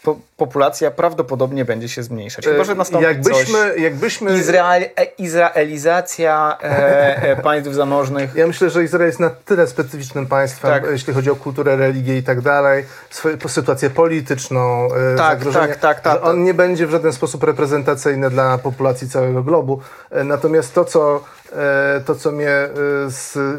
[0.03, 2.45] po, populacja prawdopodobnie będzie się zmniejszać.
[2.45, 3.81] Chyba, że nastąpi jakbyśmy, coś.
[3.81, 4.39] Jakbyśmy...
[4.39, 8.35] Izrael, e, izraelizacja e, e, państw zamożnych.
[8.35, 10.91] Ja myślę, że Izrael jest na tyle specyficznym państwem, tak.
[10.91, 15.81] jeśli chodzi o kulturę, religię i tak dalej, swoją sytuację polityczną, e, tak, zagrożenie, tak,
[15.81, 19.81] tak, tak, on nie będzie w żaden sposób reprezentacyjny dla populacji całego globu.
[20.11, 22.69] E, natomiast to, co e, to, co mnie,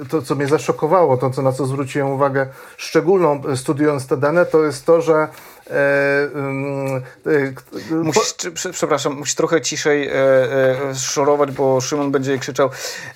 [0.09, 4.63] to, co mnie zaszokowało, to, co, na co zwróciłem uwagę szczególną studiując te dane, to
[4.63, 5.52] jest to, że E, e,
[7.91, 8.71] musisz, po...
[8.71, 12.69] przepraszam, musisz trochę ciszej e, e, szorować, bo Szymon będzie krzyczał.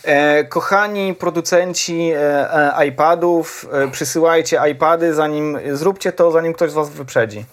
[0.04, 7.46] E, kochani producenci e, iPadów, przysyłajcie iPady, zanim zróbcie to, zanim ktoś z Was wyprzedzi.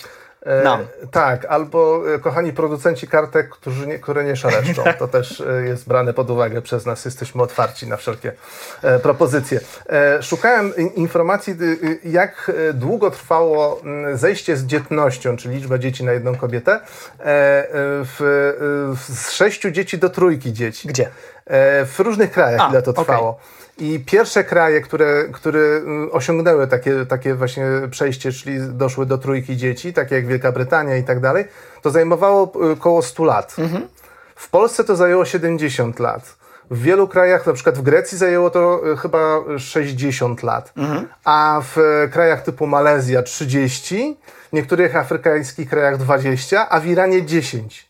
[0.44, 0.86] E, Nam.
[1.10, 4.84] tak, albo e, kochani producenci kartek, którzy nie, które nie szaleszczą.
[4.98, 7.04] To też e, jest brane pod uwagę przez nas.
[7.04, 8.32] Jesteśmy otwarci na wszelkie
[8.82, 9.60] e, propozycje.
[9.88, 11.56] E, szukałem informacji,
[12.04, 13.80] jak długo trwało
[14.14, 16.80] zejście z dzietnością, czyli liczba dzieci na jedną kobietę, e,
[18.06, 18.52] w,
[19.08, 20.88] z sześciu dzieci do trójki dzieci.
[20.88, 21.08] Gdzie?
[21.86, 23.30] w różnych krajach, A, ile to trwało.
[23.30, 23.63] Okay.
[23.78, 29.56] I pierwsze kraje, które, które mm, osiągnęły takie, takie właśnie przejście, czyli doszły do trójki
[29.56, 31.44] dzieci, takie jak Wielka Brytania i tak dalej,
[31.82, 33.56] to zajmowało około y, 100 lat.
[33.58, 33.88] Mhm.
[34.34, 36.36] W Polsce to zajęło 70 lat.
[36.70, 41.08] W wielu krajach, na przykład w Grecji zajęło to y, chyba 60 lat, mhm.
[41.24, 44.16] a w y, krajach typu Malezja 30,
[44.50, 47.88] w niektórych afrykańskich krajach 20, a w Iranie 10.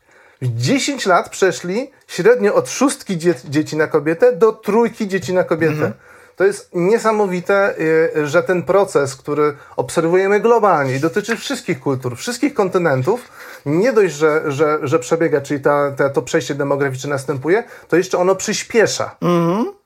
[0.48, 5.72] 10 lat przeszli średnio od szóstki dzie dzieci na kobietę do trójki dzieci na kobietę.
[5.72, 5.92] Mhm.
[6.37, 7.74] To jest niesamowite,
[8.16, 13.28] y, że ten proces, który obserwujemy globalnie i dotyczy wszystkich kultur, wszystkich kontynentów,
[13.66, 18.18] nie dość, że, że, że przebiega, czyli ta, ta, to przejście demograficzne następuje, to jeszcze
[18.18, 19.16] ono przyspiesza.
[19.20, 19.83] Mhm.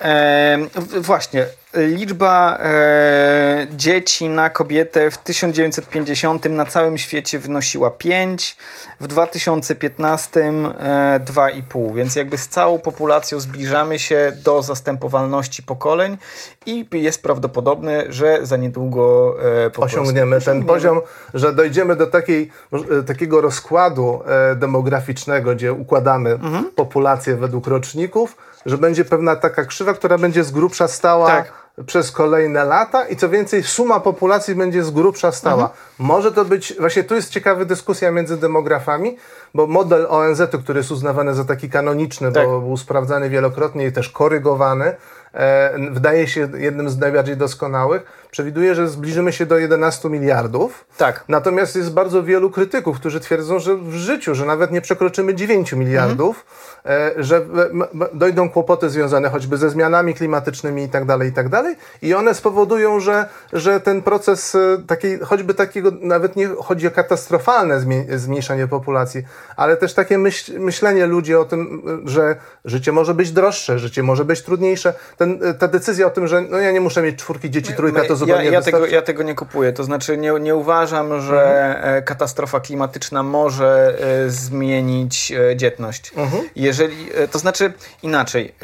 [0.00, 0.58] E,
[1.00, 8.56] właśnie, liczba e, dzieci na kobietę w 1950 na całym świecie wynosiła 5,
[9.00, 16.18] w 2015 e, 2,5, więc jakby z całą populacją zbliżamy się do zastępowalności pokoleń
[16.66, 19.34] i jest prawdopodobne, że za niedługo
[19.66, 21.00] e, osiągniemy ten poziom,
[21.34, 26.64] że dojdziemy do takiej, e, takiego rozkładu e, demograficznego, gdzie układamy mhm.
[26.74, 31.52] populację według roczników, że będzie pewna taka krzywa, która będzie z grubsza stała tak.
[31.86, 35.62] przez kolejne lata i co więcej, suma populacji będzie z grubsza stała.
[35.62, 35.80] Mhm.
[35.98, 39.16] Może to być, właśnie tu jest ciekawa dyskusja między demografami,
[39.54, 42.46] bo model ONZ-u, który jest uznawany za taki kanoniczny, tak.
[42.46, 44.96] bo był sprawdzany wielokrotnie i też korygowany,
[45.34, 48.02] e, wydaje się jednym z najbardziej doskonałych,
[48.34, 50.84] przewiduje, że zbliżymy się do 11 miliardów.
[50.96, 51.24] Tak.
[51.28, 55.72] Natomiast jest bardzo wielu krytyków, którzy twierdzą, że w życiu, że nawet nie przekroczymy 9
[55.72, 56.46] miliardów,
[56.84, 57.18] mhm.
[57.18, 57.46] e, że
[58.14, 61.76] dojdą kłopoty związane choćby ze zmianami klimatycznymi i tak dalej, i tak dalej.
[62.02, 66.90] I one spowodują, że, że ten proces e, takiej, choćby takiego, nawet nie chodzi o
[66.90, 67.80] katastrofalne
[68.16, 69.22] zmniejszenie populacji,
[69.56, 74.24] ale też takie myśl, myślenie ludzi o tym, że życie może być droższe, życie może
[74.24, 74.94] być trudniejsze.
[75.16, 78.23] Ten, ta decyzja o tym, że no ja nie muszę mieć czwórki dzieci, trójka, to
[78.26, 79.72] ja, ja tego, ja tego nie kupuję.
[79.72, 82.04] To znaczy nie, nie uważam, że mhm.
[82.04, 86.12] katastrofa klimatyczna może e, zmienić e, dzietność.
[86.16, 86.48] Mhm.
[86.56, 88.54] Jeżeli, to znaczy inaczej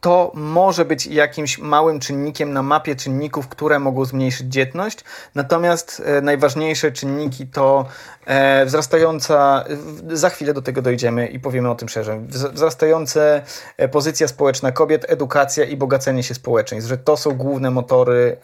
[0.00, 5.04] to może być jakimś małym czynnikiem na mapie czynników, które mogą zmniejszyć dzietność.
[5.34, 7.86] Natomiast e, najważniejsze czynniki to
[8.26, 9.64] e, wzrastająca,
[10.08, 13.20] za chwilę do tego dojdziemy i powiemy o tym szerzej, wzrastająca
[13.76, 18.36] e, pozycja społeczna kobiet, edukacja i bogacenie się społeczeństw, że to są główne motory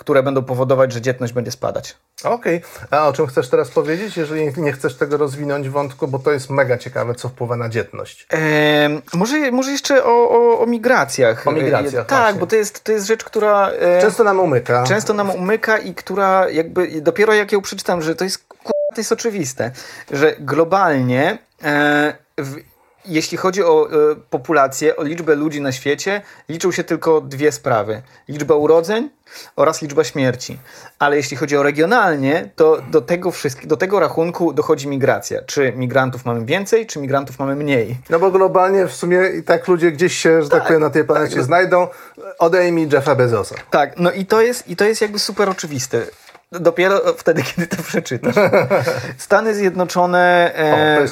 [0.00, 1.96] które będą powodować, że dzietność będzie spadać.
[2.24, 2.56] Okej.
[2.56, 2.98] Okay.
[2.98, 6.50] A o czym chcesz teraz powiedzieć, jeżeli nie chcesz tego rozwinąć wątku, bo to jest
[6.50, 8.26] mega ciekawe, co wpływa na dzietność.
[8.30, 11.48] Eee, może, może jeszcze o, o, o migracjach.
[11.48, 12.40] O migracjach, Tak, właśnie.
[12.40, 13.70] bo to jest, to jest rzecz, która...
[13.70, 14.84] E, często nam umyka.
[14.84, 18.48] Często nam umyka i która jakby, dopiero jak ją przeczytam, że to jest,
[18.94, 19.70] to jest oczywiste,
[20.10, 22.56] że globalnie e, w,
[23.04, 28.02] jeśli chodzi o e, populację, o liczbę ludzi na świecie, liczą się tylko dwie sprawy.
[28.28, 29.10] Liczba urodzeń
[29.56, 30.58] oraz liczba śmierci.
[30.98, 33.32] Ale jeśli chodzi o regionalnie, to do tego,
[33.64, 35.42] do tego rachunku dochodzi migracja.
[35.42, 37.96] Czy migrantów mamy więcej, czy migrantów mamy mniej?
[38.10, 40.90] No bo globalnie w sumie i tak ludzie gdzieś się, że tak, tak powiem, na
[40.90, 41.44] tej planecie tak.
[41.44, 41.88] znajdą.
[42.38, 43.54] Odejmij Jeffa Bezosa.
[43.70, 46.06] Tak, no i to jest, i to jest jakby super oczywiste.
[46.52, 48.34] Dopiero wtedy, kiedy to przeczytasz.
[49.18, 51.06] Stany Zjednoczone e, o,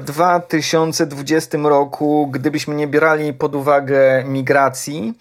[0.00, 5.14] w 2020 roku, gdybyśmy nie brali pod uwagę migracji,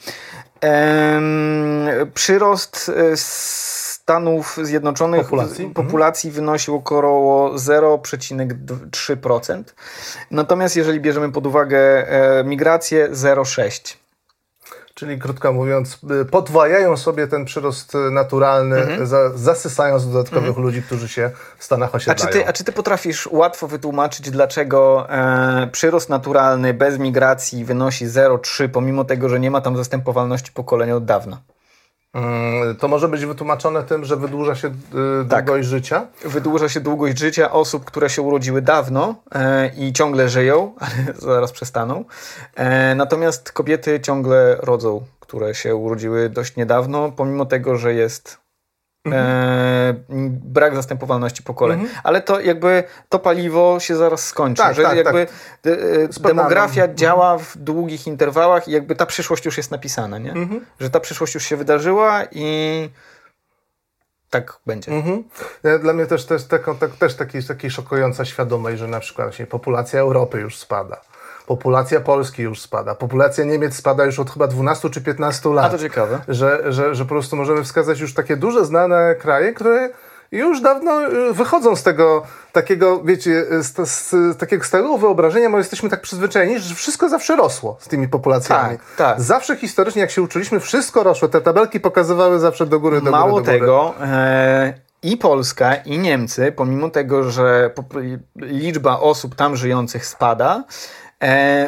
[2.13, 6.45] przyrost e, Stanów Zjednoczonych populacji, populacji mhm.
[6.45, 9.63] wynosił około 0,3%.
[10.31, 14.02] Natomiast jeżeli bierzemy pod uwagę e, migrację 0,6%.
[14.93, 19.07] Czyli krótko mówiąc, y, podwajają sobie ten przyrost naturalny, mhm.
[19.07, 20.65] za, zasysając dodatkowych mhm.
[20.65, 22.29] ludzi, którzy się w Stanach osiedlają.
[22.29, 27.65] A czy ty, a czy ty potrafisz łatwo wytłumaczyć, dlaczego e, przyrost naturalny bez migracji
[27.65, 31.41] wynosi 0,3, pomimo tego, że nie ma tam zastępowalności pokolenia od dawna?
[32.13, 34.71] Mm, to może być wytłumaczone tym, że wydłuża się y,
[35.29, 35.45] tak.
[35.45, 36.07] długość życia?
[36.25, 41.51] Wydłuża się długość życia osób, które się urodziły dawno e, i ciągle żyją, ale zaraz
[41.51, 42.05] przestaną.
[42.55, 48.42] E, natomiast kobiety ciągle rodzą, które się urodziły dość niedawno, pomimo tego, że jest
[49.11, 49.93] E,
[50.29, 51.87] brak zastępowalności pokoleń.
[52.03, 54.61] Ale to jakby to paliwo się zaraz skończy.
[54.61, 55.25] Tak, że tak, jakby
[55.61, 55.73] tak.
[55.73, 56.35] e, Spadamy.
[56.35, 60.31] demografia działa w długich interwałach i jakby ta przyszłość już jest napisana, nie?
[60.31, 60.65] Mhm.
[60.79, 62.89] Że ta przyszłość już się wydarzyła i
[64.29, 64.91] tak będzie.
[64.91, 65.23] Mhm.
[65.81, 66.65] Dla mnie też, też, tak,
[66.99, 71.01] też taki, taki szokująca świadomość, że na przykład właśnie populacja Europy już spada.
[71.47, 72.95] Populacja Polski już spada.
[72.95, 75.65] Populacja Niemiec spada już od chyba 12 czy 15 lat.
[75.65, 76.19] A to ciekawe.
[76.27, 79.89] że, że, że po prostu możemy wskazać już takie duże, znane kraje, które
[80.31, 85.89] już dawno y, wychodzą z tego takiego, wiecie, z, z takiego stałego wyobrażenia, bo jesteśmy
[85.89, 88.77] tak przyzwyczajeni, że wszystko zawsze rosło z tymi populacjami.
[88.77, 89.21] Tak, tak.
[89.21, 91.27] Zawsze historycznie, jak się uczyliśmy, wszystko rosło.
[91.27, 93.59] Te tabelki pokazywały zawsze do góry, do Mało góry, do góry.
[93.59, 97.71] tego, e, i Polska, i Niemcy, pomimo tego, że
[98.35, 100.63] liczba osób tam żyjących spada,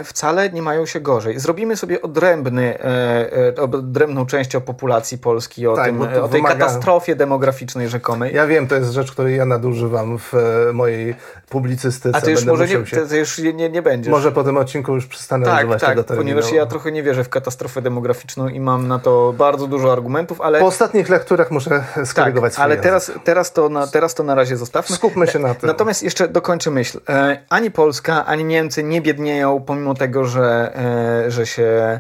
[0.04, 1.40] wcale nie mają się gorzej.
[1.40, 6.42] Zrobimy sobie odrębny, e, e, odrębną część o populacji Polski, o, Tak, tym, o tej
[6.42, 8.36] wymaga- katastrofie demograficznej rzekomej.
[8.36, 11.16] Ja wiem, to jest rzecz, której ja nadużywam w e, mojej
[11.50, 12.18] publicystyce.
[12.18, 13.08] A ty już Będę może nie, się...
[13.08, 14.12] ty, już nie, nie będziesz.
[14.12, 16.24] Może po tym odcinku już przestanę tak, używać tak, tego terminu.
[16.24, 20.42] ponieważ ja trochę nie wierzę w katastrofę demograficzną i mam na to bardzo dużo argumentów,
[20.42, 24.36] ale Po ostatnich lekturach muszę skorygować tak, ale teraz, teraz, to na, teraz to na
[24.36, 24.96] razie zostawmy.
[24.96, 25.68] Skupmy się na tym.
[25.68, 27.00] Natomiast jeszcze dokończę myśl.
[27.10, 30.78] E, ani Polska, ani Niemcy nie biednieją, pomimo tego, że,
[31.26, 32.00] e, że się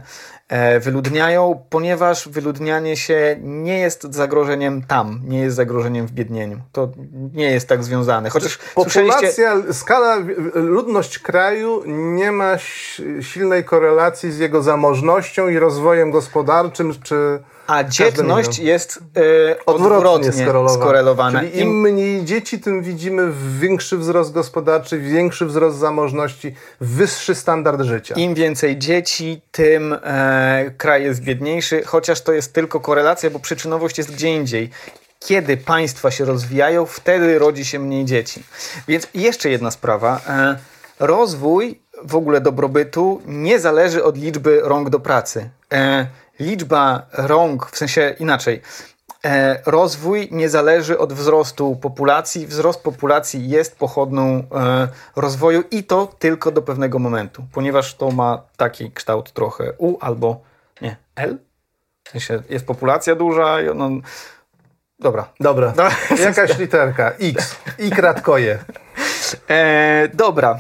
[0.50, 6.60] e, wyludniają, ponieważ wyludnianie się nie jest zagrożeniem tam, nie jest zagrożeniem w biednieniu.
[6.72, 6.90] To
[7.34, 8.30] nie jest tak związane.
[8.30, 9.16] Chociaż słyszeliście...
[9.16, 10.18] Populacja, skala,
[10.54, 12.58] ludność kraju nie ma
[13.22, 20.74] silnej korelacji z jego zamożnością i rozwojem gospodarczym, czy A dzietność jest e, odwrotnie, skorelowana.
[20.74, 21.40] skorelowana.
[21.40, 28.16] Czyli im mniej dzieci, tym widzimy większy wzrost gospodarczy, większy wzrost zamożności, wyższy standard życia.
[28.16, 33.98] Im więcej dzieci, tym e, kraj jest biedniejszy, chociaż to jest tylko korelacja, bo przyczynowość
[33.98, 34.70] jest gdzie indziej.
[35.20, 38.44] Kiedy państwa się rozwijają, wtedy rodzi się mniej dzieci.
[38.88, 40.22] Więc jeszcze jedna sprawa.
[40.28, 40.58] E,
[41.00, 45.50] rozwój w ogóle dobrobytu nie zależy od liczby rąk do pracy.
[46.40, 48.62] Liczba rąk, w sensie inaczej.
[49.26, 52.48] E, rozwój nie zależy od wzrostu populacji.
[52.48, 58.42] Wzrost populacji jest pochodną e, rozwoju i to tylko do pewnego momentu, ponieważ to ma
[58.58, 60.42] taki kształt trochę U albo
[60.82, 61.38] nie, L.
[62.04, 63.90] W sensie jest populacja duża i ono...
[65.00, 65.30] Dobra.
[65.40, 65.84] Dobra, No.
[66.26, 68.60] jakaś literka, X, i kratkoje.
[69.50, 70.60] E, dobra.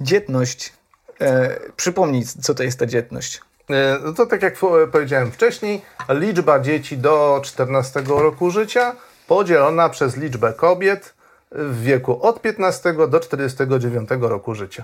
[0.00, 0.72] Dzietność.
[1.20, 3.40] E, przypomnij, co to jest ta dzietność.
[3.70, 8.92] E, No to tak jak w- powiedziałem wcześniej, liczba dzieci do 14 roku życia
[9.26, 11.14] podzielona przez liczbę kobiet
[11.52, 14.82] w wieku od 15 do 49 roku życia.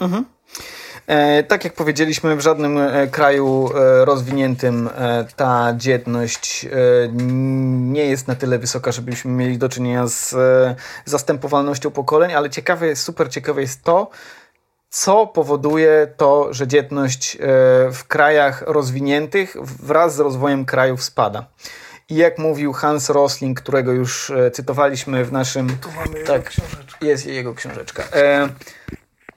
[1.06, 6.68] E, tak jak powiedzieliśmy, w żadnym e, kraju e, rozwiniętym e, ta dzietność e,
[7.92, 12.96] nie jest na tyle wysoka, żebyśmy mieli do czynienia z e, zastępowalnością pokoleń, ale ciekawe
[12.96, 14.10] super ciekawe jest to,
[14.94, 17.38] co powoduje to, że dzietność e,
[17.92, 21.46] w krajach rozwiniętych wraz z rozwojem krajów spada.
[22.09, 25.76] I jak mówił Hans Rosling, którego już e, cytowaliśmy w naszym.
[26.26, 26.52] tak,
[27.00, 28.02] jest jego książeczka.
[28.12, 28.48] E,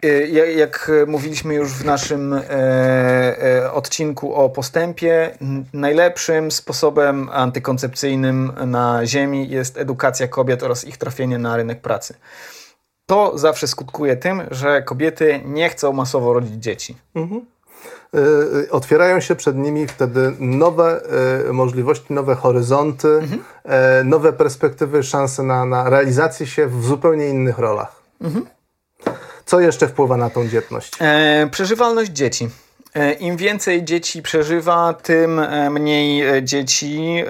[0.03, 5.37] e, ja- jak mówiliśmy już w naszym e, odcinku o postępie,
[5.73, 12.13] najlepszym sposobem antykoncepcyjnym na Ziemi jest edukacja kobiet oraz ich trafienie na rynek pracy.
[13.09, 16.97] To zawsze skutkuje tym, że kobiety nie chcą masowo rodzić dzieci.
[17.15, 21.01] Y, y, Otwierają się przed nimi wtedy nowe
[21.49, 23.43] y, możliwości, nowe horyzonty, Mhm.
[23.65, 28.01] e, nowe perspektywy, szanse na, na realizację się w zupełnie innych rolach.
[28.21, 28.45] Mhm.
[29.45, 30.93] Co jeszcze wpływa na tą dzietność?
[31.01, 32.49] E, przeżywalność dzieci.
[32.95, 37.23] E, Im więcej dzieci przeżywa, tym e, mniej dzieci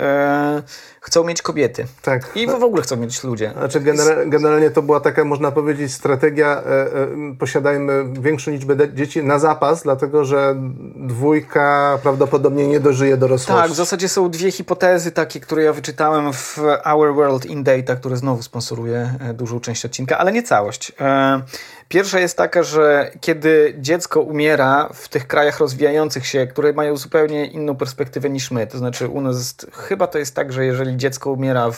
[1.08, 1.86] chcą mieć kobiety.
[2.02, 2.32] Tak.
[2.36, 3.52] I w ogóle chcą mieć ludzie.
[3.58, 7.08] Znaczy genera- generalnie to była taka, można powiedzieć, strategia, e, e,
[7.40, 10.56] posiadajmy większą liczbę de- dzieci na zapas, dlatego że
[10.96, 13.62] dwójka prawdopodobnie nie dożyje dorosłości.
[13.64, 17.96] Tak, w zasadzie są dwie hipotezy takie, które ja wyczytałem w Our World in Data,
[17.96, 20.92] które znowu sponsoruje e, dużą część odcinka, ale nie całość.
[21.02, 21.42] E,
[21.90, 27.46] Pierwsza jest taka, że kiedy dziecko umiera w tych krajach rozwijających się, które mają zupełnie
[27.46, 31.32] inną perspektywę niż my, to znaczy u nas chyba to jest tak, że jeżeli dziecko
[31.32, 31.74] umiera w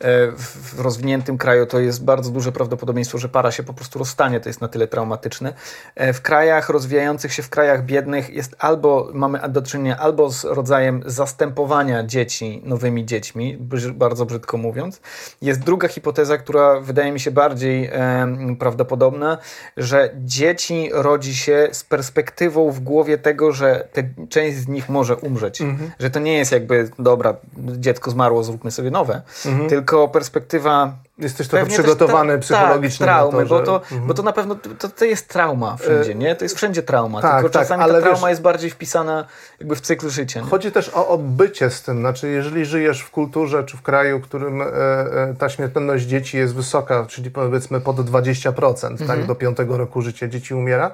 [0.00, 4.48] w rozwiniętym kraju to jest bardzo duże prawdopodobieństwo, że para się po prostu rozstanie, to
[4.48, 5.52] jest na tyle traumatyczne.
[5.96, 11.02] W krajach rozwijających się, w krajach biednych jest albo, mamy do czynienia albo z rodzajem
[11.06, 13.58] zastępowania dzieci nowymi dziećmi,
[13.94, 15.00] bardzo brzydko mówiąc.
[15.42, 19.38] Jest druga hipoteza, która wydaje mi się bardziej e, prawdopodobna,
[19.76, 25.16] że dzieci rodzi się z perspektywą w głowie tego, że te, część z nich może
[25.16, 25.60] umrzeć.
[25.60, 25.90] Mhm.
[25.98, 29.68] Że to nie jest jakby, dobra, dziecko zmarło, zróbmy sobie nowe, mhm.
[29.68, 33.48] tylko perspektywa Jesteś trochę przygotowany ta, psychologicznie tak, traumy, to, że...
[33.48, 34.06] bo, to, mhm.
[34.06, 36.36] bo to na pewno to, to jest trauma wszędzie, nie?
[36.36, 39.26] To jest wszędzie trauma, tak, tylko tak, czasami ale ta trauma wiesz, jest bardziej wpisana
[39.60, 40.40] jakby w cykl życia.
[40.40, 40.46] Nie?
[40.46, 44.18] Chodzi też o, o bycie z tym, znaczy jeżeli żyjesz w kulturze czy w kraju,
[44.18, 48.90] w którym e, e, ta śmiertelność dzieci jest wysoka, czyli powiedzmy pod 20%, tak?
[48.90, 49.08] mhm.
[49.08, 50.90] tak, do piątego roku życia dzieci umiera,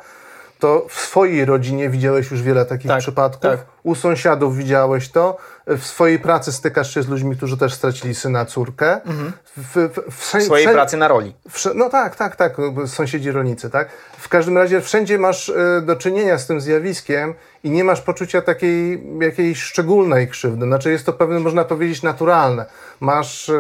[0.65, 3.51] to w swojej rodzinie widziałeś już wiele takich tak, przypadków.
[3.51, 3.61] Tak.
[3.83, 5.37] U sąsiadów widziałeś to.
[5.67, 9.03] W swojej pracy stykasz się z ludźmi, którzy też stracili syna, córkę.
[9.03, 9.33] Mhm.
[9.57, 11.35] W, w, w, w, swojej pracy na roli.
[11.75, 12.57] no tak, tak, tak.
[12.87, 13.89] Sąsiedzi rolnicy, tak.
[14.19, 17.35] W każdym razie wszędzie masz y, do czynienia z tym zjawiskiem
[17.65, 20.67] i nie masz poczucia takiej jakiejś szczególnej krzywdy.
[20.67, 22.67] Znaczy jest to pewne, można powiedzieć, naturalne.
[23.01, 23.53] Masz, y,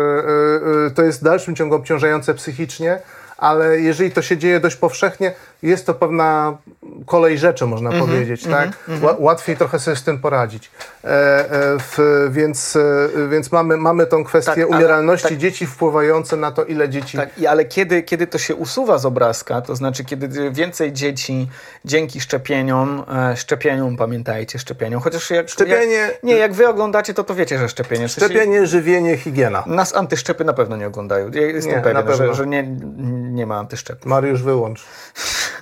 [0.88, 2.98] y, to jest w dalszym ciągu obciążające psychicznie,
[3.38, 5.34] ale jeżeli to się dzieje dość powszechnie,
[5.64, 6.58] jest to pewna
[7.06, 8.88] kolej rzeczy, można mm -hmm, powiedzieć, mm -hmm, tak?
[8.88, 9.14] Mm -hmm.
[9.18, 10.70] Łatwiej trochę sobie z tym poradzić.
[11.04, 16.36] E, e, w, więc e, więc mamy, mamy tą kwestię tak, umieralności tak, dzieci wpływające
[16.36, 17.16] na to, ile dzieci...
[17.16, 21.48] Tak, ale kiedy, kiedy to się usuwa z obrazka, to znaczy kiedy więcej dzieci
[21.84, 25.48] dzięki szczepieniom, e, szczepieniom, pamiętajcie, szczepieniom, chociaż jak...
[25.48, 25.94] Szczepienie...
[25.94, 28.08] Jak, nie, jak wy oglądacie, to to wiecie, że szczepienie...
[28.08, 29.64] Szczepienie, żywienie, higiena.
[29.66, 31.30] Nas antyszczepy na pewno nie oglądają.
[31.30, 32.62] Jestem nie, pewien, że, że nie,
[33.32, 34.06] nie ma antyszczepów.
[34.06, 34.84] Mariusz, wyłącz.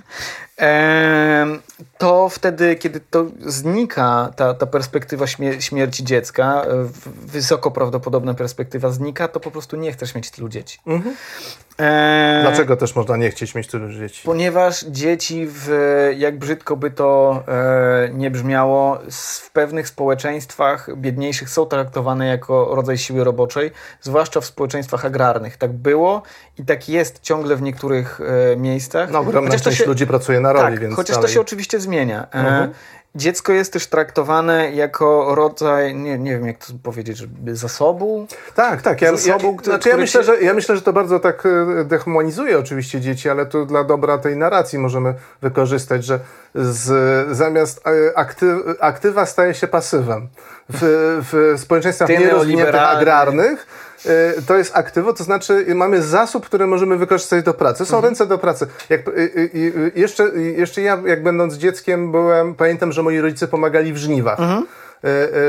[0.63, 1.63] and
[2.03, 5.27] to wtedy, kiedy to znika, ta, ta perspektywa
[5.59, 6.89] śmierci dziecka, e,
[7.27, 10.79] wysoko prawdopodobna perspektywa znika, to po prostu nie chcesz mieć tylu dzieci.
[10.87, 11.17] Mhm.
[11.81, 12.39] E...
[12.43, 14.23] Dlaczego też można nie chcieć mieć tylu dzieci?
[14.25, 15.69] Ponieważ dzieci, w,
[16.17, 22.99] jak brzydko by to e, nie brzmiało, w pewnych społeczeństwach biedniejszych są traktowane jako rodzaj
[22.99, 25.57] siły roboczej, zwłaszcza w społeczeństwach agrarnych.
[25.57, 26.23] Tak było
[26.59, 28.21] i tak jest ciągle w niektórych
[28.53, 29.11] e, miejscach.
[29.11, 31.29] No, ogromna chociaż część się, ludzi pracuje na roli, tak, więc chociaż dalej...
[31.29, 31.92] to się oczywiście zmienia.
[32.01, 32.73] E, mhm.
[33.15, 37.23] Dziecko jest też traktowane jako rodzaj, nie, nie wiem jak to powiedzieć,
[37.53, 38.27] zasobu?
[38.55, 39.03] Tak, tak.
[39.03, 41.85] Ja, zasobu, ja, który, znaczy ja, myślę, że, ja myślę, że to bardzo tak e,
[41.85, 46.21] dehumanizuje oczywiście dzieci, ale to dla dobra tej narracji możemy wykorzystać, że
[46.55, 50.29] z, zamiast e, aktyw, aktywa staje się pasywem.
[50.69, 50.81] W,
[51.33, 53.67] w społeczeństwach nierozwiniętych agrarnych
[54.47, 57.85] to jest aktywo, to znaczy mamy zasób, który możemy wykorzystać do pracy.
[57.85, 58.05] Są mhm.
[58.05, 58.67] ręce do pracy.
[58.91, 59.13] Jak, y,
[59.55, 64.41] y, jeszcze, jeszcze ja, jak będąc dzieckiem, byłem, pamiętam, że moi rodzice pomagali w żniwach.
[64.41, 64.67] Mhm.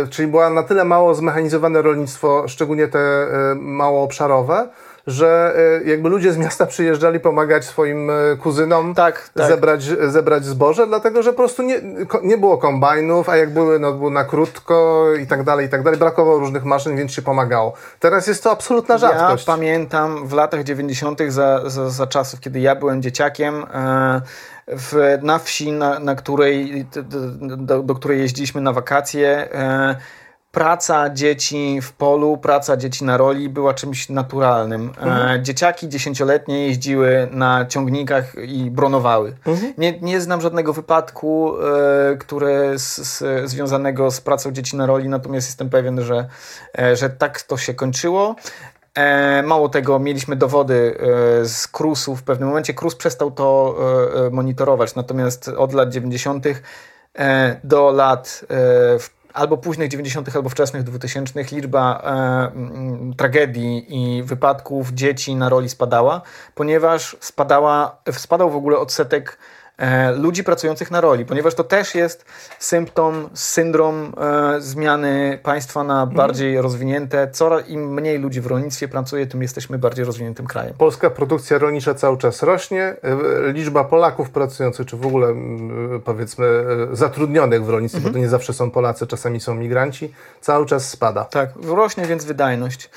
[0.09, 4.67] Czyli była na tyle mało zmechanizowane rolnictwo, szczególnie te mało obszarowe,
[5.07, 9.47] że e, jakby ludzie z miasta przyjeżdżali pomagać swoim e, kuzynom tak, tak.
[9.47, 11.81] Zebrać, zebrać zboże, dlatego że po prostu nie,
[12.23, 15.83] nie było kombajnów, a jak były, no było na krótko i tak dalej, i tak
[15.83, 15.99] dalej.
[15.99, 17.73] Brakowało różnych maszyn, więc się pomagało.
[17.99, 19.47] Teraz jest to absolutna rzadkość.
[19.47, 21.19] Ja pamiętam w latach 90.
[21.27, 24.21] Za, za, za czasów, kiedy ja byłem dzieciakiem, e,
[24.67, 27.03] w, na wsi, na, na której, do,
[27.57, 29.49] do, do której jeździliśmy na wakacje,
[30.53, 34.81] praca dzieci w polu, praca dzieci na roli była czymś naturalnym.
[34.81, 35.39] Mhm.
[35.39, 39.35] E, dzieciaki dziesięcioletnie jeździły na ciągnikach i bronowały.
[39.45, 39.73] Mhm.
[39.77, 41.55] Nie, nie znam żadnego wypadku,
[42.11, 46.27] e, który z, z, związanego z pracą dzieci na roli, natomiast jestem pewien, że,
[46.79, 48.35] e, że tak to się kończyło.
[48.95, 50.97] E, mało tego, mieliśmy dowody
[51.41, 52.15] e, z Krusu.
[52.15, 53.77] W pewnym momencie Krus przestał to
[54.31, 56.45] monitorować, natomiast od lat 90.
[57.63, 58.45] do lat
[58.99, 65.69] w albo późnych 90., albo wczesnych 2000 liczba e, tragedii i wypadków dzieci na roli
[65.69, 66.21] spadała,
[66.55, 69.37] ponieważ spadała, spadał w ogóle odsetek
[70.17, 72.25] ludzi pracujących na roli, ponieważ to też jest
[72.59, 76.17] symptom, syndrom e, zmiany państwa na mhm.
[76.17, 77.27] bardziej rozwinięte.
[77.31, 80.73] Coraz im mniej ludzi w rolnictwie pracuje, tym jesteśmy bardziej rozwiniętym krajem.
[80.77, 82.83] Polska produkcja rolnicza cały czas rośnie.
[82.83, 82.97] E,
[83.51, 85.35] liczba Polaków pracujących, czy w ogóle
[86.05, 86.45] powiedzmy
[86.91, 88.13] zatrudnionych w rolnictwie, mhm.
[88.13, 91.25] bo to nie zawsze są Polacy, czasami są migranci, cały czas spada.
[91.25, 92.89] Tak, rośnie więc wydajność.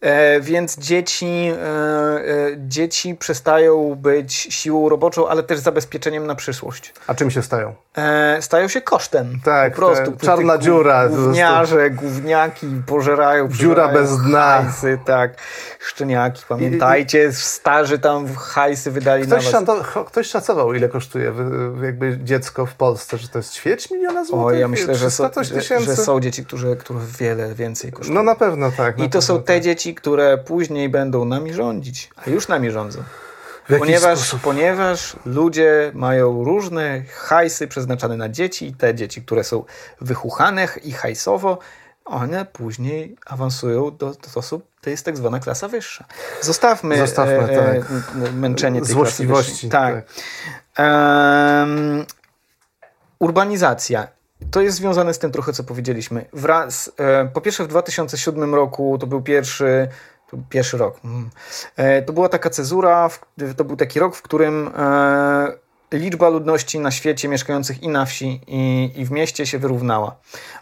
[0.00, 6.38] E, więc dzieci, e, e, dzieci przestają być siłą roboczą, ale też zabezpieczeniem na na
[6.38, 6.92] przyszłość.
[7.06, 7.74] A czym się stają?
[7.96, 9.40] E, stają się kosztem.
[9.44, 10.12] Tak, po prostu.
[10.26, 11.08] czarna dziura.
[11.08, 13.48] Gówniarze, gówniaki pożerają.
[13.48, 14.62] Dziura bez dna.
[14.62, 15.34] Hajsy, tak.
[15.80, 19.86] Szczeniaki, pamiętajcie, starzy tam hajsy wydali Ktoś, na was.
[20.06, 21.32] ktoś szacował, ile kosztuje
[21.82, 24.46] jakby dziecko w Polsce, że to jest ćwierć miliona złotych?
[24.46, 27.92] O, ja myślę, że 300 są, coś że, że są dzieci, które, które wiele więcej
[27.92, 28.14] kosztują.
[28.14, 28.98] No na pewno tak.
[28.98, 29.62] I to są te tak.
[29.62, 33.02] dzieci, które później będą nami rządzić, a już nami rządzą.
[33.78, 39.64] Ponieważ, ponieważ ludzie mają różne hajsy przeznaczone na dzieci i te dzieci, które są
[40.00, 41.58] wychuchane i hajsowo,
[42.04, 46.04] one później awansują do, do osób, to jest tak zwana klasa wyższa.
[46.40, 48.14] Zostawmy, Zostawmy, e, tak.
[48.34, 49.70] męczenie tej Złośliwości, wyższej.
[49.70, 50.04] tak.
[50.76, 52.06] Em,
[53.18, 54.08] urbanizacja.
[54.50, 56.24] To jest związane z tym trochę, co powiedzieliśmy.
[56.32, 59.88] Wraz, e, po pierwsze w 2007 roku to był pierwszy,
[60.48, 61.00] pierwszy rok.
[61.04, 61.30] mm.
[61.76, 63.10] E, to była taka cezura,
[63.56, 65.52] to był taki rok, w którym e,
[65.92, 70.16] liczba ludności na świecie mieszkających i na wsi, i, i w mieście się wyrównała.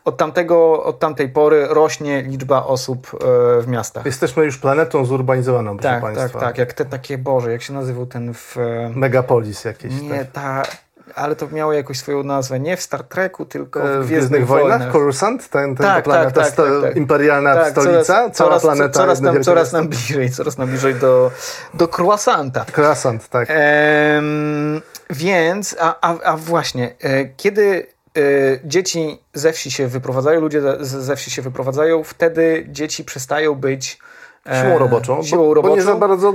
[0.04, 3.18] Od, tamtego, od tamtej pory rośnie liczba osób e,
[3.62, 4.06] w miastach.
[4.06, 6.28] Jesteśmy już planetą zurbanizowaną, proszę Tak, Państwa.
[6.28, 6.58] tak, tak.
[6.58, 8.56] Jak te takie, Boże, jak się nazywał ten w...
[8.94, 9.92] Megapolis jakieś.
[10.00, 10.32] nie, tak.
[10.32, 10.62] ta.
[11.14, 12.60] Ale to miało jakąś swoją nazwę.
[12.60, 14.92] Nie w Star Treku, tylko E, w W Gwiezdnych Wojnach.
[14.92, 16.96] Coruscant, ten, ten Tak, planeta, tak, tak, tak, tak.
[16.96, 18.88] imperialna Tak, stolica, coraz, cała coraz, planeta.
[19.00, 21.30] coraz, nam, coraz nam bliżej, coraz nam bliżej do,
[21.74, 22.64] do croissanta.
[22.76, 23.48] Croissant, tak.
[23.50, 27.86] Em, więc, a, a, a właśnie, e, kiedy
[28.16, 28.20] e,
[28.64, 33.98] dzieci ze wsi się wyprowadzają, ludzie ze, ze wsi się wyprowadzają, wtedy dzieci przestają być
[34.46, 35.70] e, Siłą roboczą, Siłą bo, roboczą.
[35.72, 36.32] bo nie za bardzo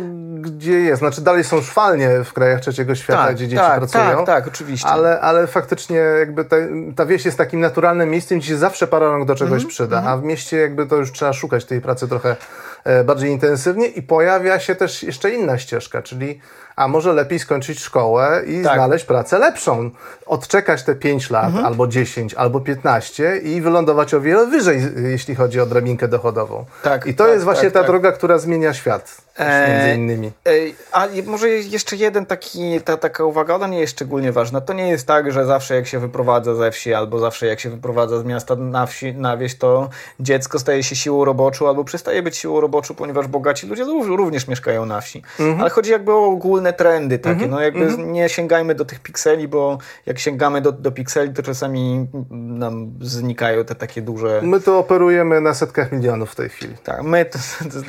[0.52, 1.00] gdzie jest.
[1.00, 4.18] Znaczy dalej są szwalnie w krajach trzeciego świata, tak, gdzie dzieci tak, pracują.
[4.18, 4.88] Tak, tak, oczywiście.
[4.88, 6.56] Ale, ale faktycznie jakby ta,
[6.96, 10.04] ta wieś jest takim naturalnym miejscem, gdzie się zawsze para rąk do czegoś Mhm, przyda,
[10.04, 12.36] a w mieście jakby to już trzeba szukać tej pracy trochę
[12.84, 16.40] e, bardziej intensywnie i pojawia się też jeszcze inna ścieżka, czyli
[16.78, 18.74] a może lepiej skończyć szkołę i Tak.
[18.76, 19.90] znaleźć pracę lepszą.
[20.26, 21.66] Odczekać te 5 lat, Mhm.
[21.66, 26.66] albo 10, albo 15 i wylądować o wiele wyżej, jeśli chodzi o drabinkę dochodową.
[26.84, 27.88] Tak, I to tak, jest właśnie tak, ta tak.
[27.88, 29.18] droga, która zmienia świat.
[29.38, 30.32] Eee, między innymi.
[30.46, 34.62] Ej, A może jeszcze jeden taki, ta, taka uwaga, ona nie jest szczególnie ważna.
[34.62, 37.70] To nie jest tak, że zawsze jak się wyprowadza ze wsi, albo zawsze jak się
[37.70, 42.24] wyprowadza z miasta na, wsi, na wieś, to dziecko staje się siłą roboczą, albo przestaje
[42.24, 45.22] być siłą roboczą, ponieważ bogaci ludzie ró- również mieszkają na wsi.
[45.40, 45.62] Mhm.
[45.62, 47.48] Ale chodzi jakby o ogólne trendy takie.
[47.48, 52.08] No jakby nie sięgajmy do tych pikseli, bo jak sięgamy do, do pikseli, to czasami
[52.32, 54.42] nam znikają te takie duże...
[54.44, 56.76] My tu operujemy na setkach milionów w tej chwili.
[56.84, 57.82] Tak, my to, to,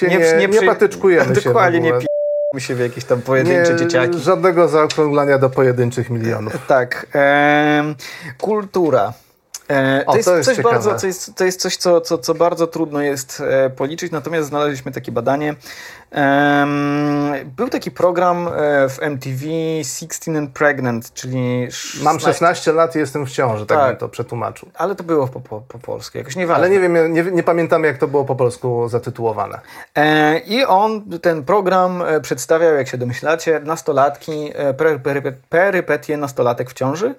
[0.00, 3.78] to, nie- nie patyczkujemy się w Dokładnie, nie pijemy się w jakieś tam pojedyncze Nie,
[3.78, 4.18] dzieciaki.
[4.18, 6.66] Żadnego zaokrąglania do pojedynczych milionów.
[6.66, 7.06] Tak.
[7.12, 7.94] em,
[8.38, 9.12] kultura.
[9.68, 10.74] E, to, O, jest to jest coś ciekawe.
[10.74, 14.48] bardzo, to, jest, to jest coś, co, co, co bardzo trudno jest e, policzyć, natomiast
[14.48, 15.54] znaleźliśmy takie badanie.
[17.56, 18.50] Był taki program e,
[18.88, 19.44] w MTV
[19.84, 21.68] 16 and Pregnant, czyli
[22.02, 23.88] Mam 16 16 lat i jestem w ciąży, tak, Tak.
[23.88, 24.68] bym to przetłumaczył.
[24.74, 26.64] Ale to było po, po, po polsku, jakoś nieważne.
[26.64, 29.60] Ale nie wiem, nie, nie pamiętamy jak to było po polsku zatytułowane.
[29.94, 36.70] E, I on, ten program e, przedstawiał, jak się domyślacie, nastolatki, pery, pery, perypetie nastolatek
[36.70, 37.14] w ciąży.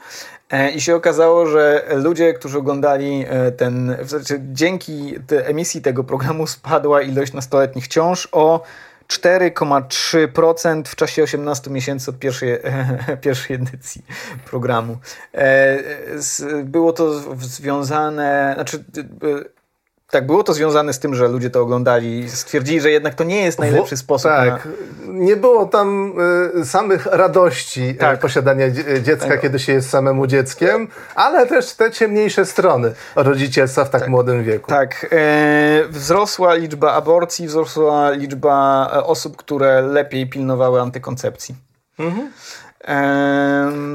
[0.75, 3.25] I się okazało, że ludzie, którzy oglądali
[3.57, 8.63] ten, w znaczy dzięki te emisji tego programu spadła ilość nastoletnich ciąż o
[9.07, 12.57] 4,3% w czasie 18 miesięcy od pierwszej,
[13.21, 14.05] pierwszej edycji
[14.45, 14.97] programu.
[15.33, 15.77] E,
[16.63, 19.56] Było to związane, znaczy e,
[20.11, 23.23] tak, było to związane z tym, że ludzie to oglądali i stwierdzili, że jednak to
[23.23, 24.65] nie jest najlepszy Wo- sposób Tak.
[24.65, 24.71] na...
[25.13, 26.13] Nie było tam
[26.61, 28.17] y, samych radości Tak.
[28.17, 29.41] y, posiadania dzie- dziecka, Tak.
[29.41, 34.67] kiedy się jest samemu dzieckiem, ale też te ciemniejsze strony rodzicielstwa w tak, młodym wieku.
[34.69, 41.55] Tak, e, wzrosła liczba aborcji, wzrosła liczba e, osób, które lepiej pilnowały antykoncepcji.
[41.99, 42.31] Mhm.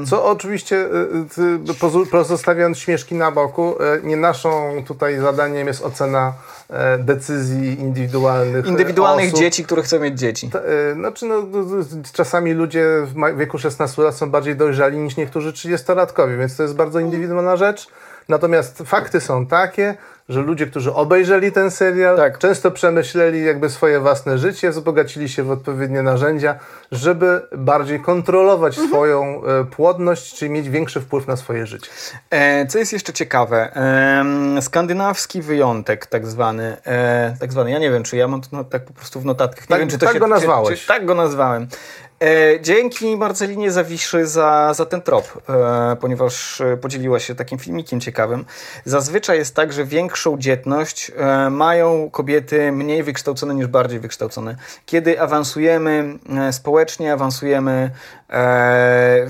[0.09, 5.85] Co oczywiście, y, y, pozu- pozostawiając śmieszki na boku, y, nie naszą tutaj zadaniem jest
[5.85, 6.33] ocena
[6.69, 9.39] e, decyzji indywidualnych e, indywidualnych osób.
[9.39, 10.49] dzieci, które chcą mieć dzieci.
[10.91, 15.51] Y, Znaczy, no, d- czasami ludzie w wieku 16 lat są bardziej dojrzali niż niektórzy
[15.51, 17.87] 30-latkowie, więc to jest bardzo indywidualna rzecz.
[18.29, 19.95] Natomiast fakty są takie,
[20.29, 22.37] że ludzie, którzy obejrzeli ten serial, Tak.
[22.37, 26.55] często przemyśleli jakby swoje własne życie, wzbogacili się w odpowiednie narzędzia,
[26.91, 28.89] żeby bardziej kontrolować Mhm.
[28.89, 31.89] swoją e, płodność, czyli mieć większy wpływ na swoje życie.
[32.29, 37.91] E, co jest jeszcze ciekawe, em, skandynawski wyjątek, tak zwany, e, tak zwany, ja nie
[37.91, 39.97] wiem, czy ja mam to no, tak po prostu w notatkach, nie Tak- wiem, czy
[39.97, 40.81] to tak się, go czy- nazwałeś.
[40.81, 41.67] Czy, tak go nazwałem.
[42.23, 47.99] E, dzięki Marcelinie Zawiszy za, za ten trop, e, ponieważ e, podzieliła się takim filmikiem
[47.99, 48.45] ciekawym.
[48.85, 51.11] Zazwyczaj jest tak, że większą dzietność
[51.51, 54.55] mają kobiety mniej wykształcone niż bardziej wykształcone.
[54.85, 56.19] Kiedy awansujemy
[56.51, 57.91] społecznie, awansujemy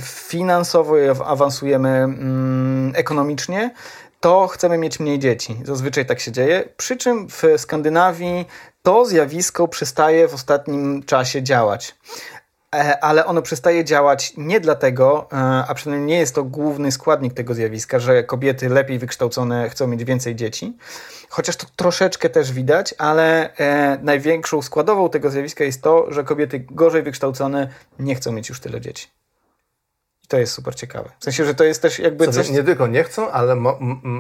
[0.01, 3.73] finansowo, awansujemy mm, ekonomicznie,
[4.19, 5.61] to chcemy mieć mniej dzieci.
[5.63, 6.63] Zazwyczaj tak się dzieje.
[6.77, 8.45] Przy czym w Skandynawii
[8.83, 11.95] to zjawisko przestaje w ostatnim czasie działać.
[12.73, 15.35] E, ale ono przestaje działać nie dlatego, e,
[15.67, 20.03] a przynajmniej nie jest to główny składnik tego zjawiska, że kobiety lepiej wykształcone chcą mieć
[20.03, 20.77] więcej dzieci,
[21.29, 26.65] chociaż to troszeczkę też widać, ale e, największą składową tego zjawiska jest to, że kobiety
[26.71, 27.67] gorzej wykształcone
[27.99, 29.22] nie chcą mieć już tyle dzieci.
[30.23, 31.09] I to jest super ciekawe.
[31.19, 32.49] W sensie, że to jest też jakby coś...
[32.49, 33.55] Nie tylko nie chcą, ale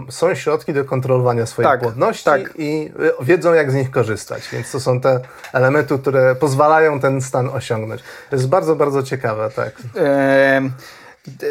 [0.09, 2.53] są środki do kontrolowania swojej tak, płodności tak.
[2.57, 2.91] i
[3.21, 4.49] y, wiedzą, jak z nich korzystać.
[4.49, 5.19] Więc to są te
[5.53, 8.01] elementy, które pozwalają ten stan osiągnąć.
[8.29, 9.73] To jest bardzo, bardzo ciekawe, tak.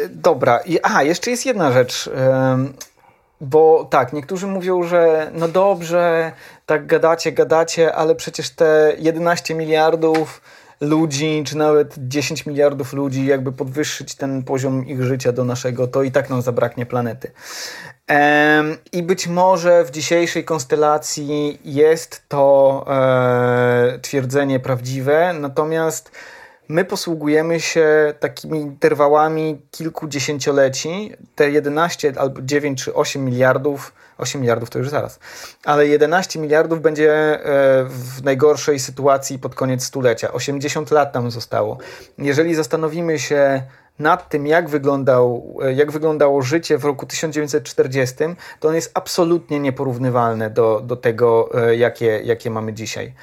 [0.09, 0.59] dobra.
[0.59, 2.09] I, aha, jeszcze jest jedna rzecz.
[3.41, 6.31] bo tak, niektórzy mówią, że no dobrze,
[6.65, 10.41] tak gadacie, gadacie, ale przecież te 11 miliardów
[10.81, 16.03] ludzi, czy nawet 10 miliardów ludzi, jakby podwyższyć ten poziom ich życia do naszego, to
[16.03, 17.31] i tak nam zabraknie planety.
[18.91, 26.11] I być może w dzisiejszej konstelacji jest to e, twierdzenie prawdziwe, natomiast
[26.67, 31.11] my posługujemy się takimi interwałami kilkudziesięcioleci.
[31.35, 35.19] Te 11 albo 9 czy 8 miliardów 8 miliardów to już zaraz.
[35.65, 37.39] Ale 11 miliardów będzie e,
[37.83, 40.31] w najgorszej sytuacji pod koniec stulecia.
[40.31, 41.77] 80 lat nam zostało.
[42.17, 43.63] Jeżeli zastanowimy się
[43.99, 48.15] nad tym, jak, wyglądał, e, jak wyglądało życie w roku 1940,
[48.59, 53.13] to on jest absolutnie nieporównywalne do, do tego, e, jakie, jakie mamy dzisiaj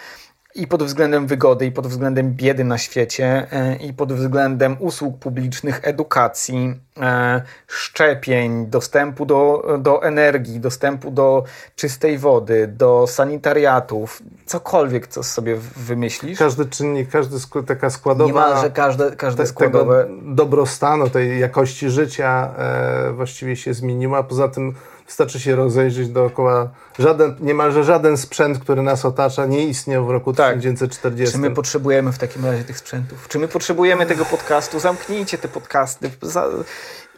[0.54, 5.18] i pod względem wygody, i pod względem biedy na świecie, e, i pod względem usług
[5.18, 11.44] publicznych, edukacji, e, szczepień, dostępu do, do energii, dostępu do
[11.76, 16.38] czystej wody, do sanitariatów, cokolwiek, co sobie wymyślisz.
[16.38, 17.36] Każdy czynnik, każdy
[17.66, 18.28] taka składowa.
[18.28, 20.08] Niemalże każde, każde składowe.
[20.22, 24.22] dobrostanu, tej jakości życia e, właściwie się zmieniła.
[24.22, 24.74] Poza tym
[25.10, 26.70] Wystarczy się rozejrzeć dookoła.
[26.98, 30.56] Żaden, niemalże żaden sprzęt, który nas otacza, nie istniał w roku tak.
[30.56, 31.32] 1940.
[31.32, 33.28] Czy my potrzebujemy w takim razie tych sprzętów?
[33.28, 34.80] Czy my potrzebujemy tego podcastu?
[34.80, 36.10] Zamknijcie te podcasty.
[36.22, 36.46] Za...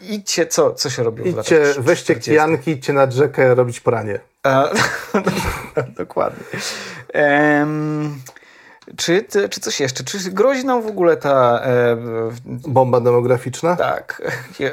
[0.01, 4.20] Idźcie, co, co się robi Idźcie, weźcie kijanki, idźcie nad rzekę robić pranie.
[4.43, 4.68] A,
[5.99, 6.45] dokładnie.
[7.14, 8.20] Um,
[8.97, 10.05] czy, czy coś jeszcze?
[10.05, 11.61] Czy grozi nam w ogóle ta...
[11.64, 11.97] E,
[12.47, 13.76] bomba demograficzna?
[13.76, 14.22] Tak.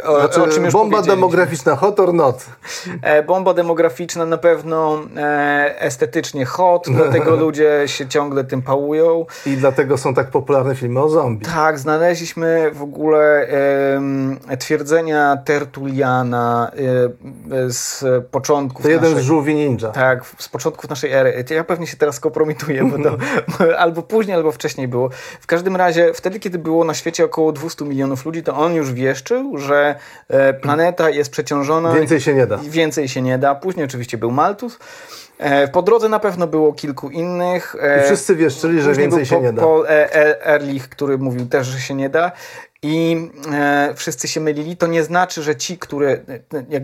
[0.03, 2.45] O, znaczy, o czym już bomba demograficzna, hot or not?
[3.01, 9.26] E, bomba demograficzna na pewno e, estetycznie hot, dlatego ludzie się ciągle tym pałują.
[9.45, 11.45] I dlatego są tak popularne filmy o zombie.
[11.45, 13.47] Tak, znaleźliśmy w ogóle
[14.60, 19.89] twierdzenia Tertuliana e, z początków To jeden naszej, z żółwi ninja.
[19.89, 21.45] Tak, z początków naszej ery.
[21.49, 23.18] Ja pewnie się teraz kompromituję, bo to
[23.84, 25.10] albo później, albo wcześniej było.
[25.41, 28.93] W każdym razie, wtedy, kiedy było na świecie około 200 milionów ludzi, to on już
[28.93, 29.95] wieszczył, że
[30.28, 31.93] e, planeta jest przeciążona.
[31.93, 32.58] Więcej się nie da.
[32.58, 33.56] Więcej się nie da.
[33.56, 34.80] Później oczywiście był Malthus.
[35.38, 37.76] E, po drodze na pewno było kilku innych.
[37.82, 39.62] E, I wszyscy wieszczyli, że więcej się nie da.
[39.62, 42.32] Paul Ehrlich, który mówił też, że się nie da.
[42.84, 44.77] I e, wszyscy się mylili.
[44.77, 46.19] To nie znaczy, że ci, które.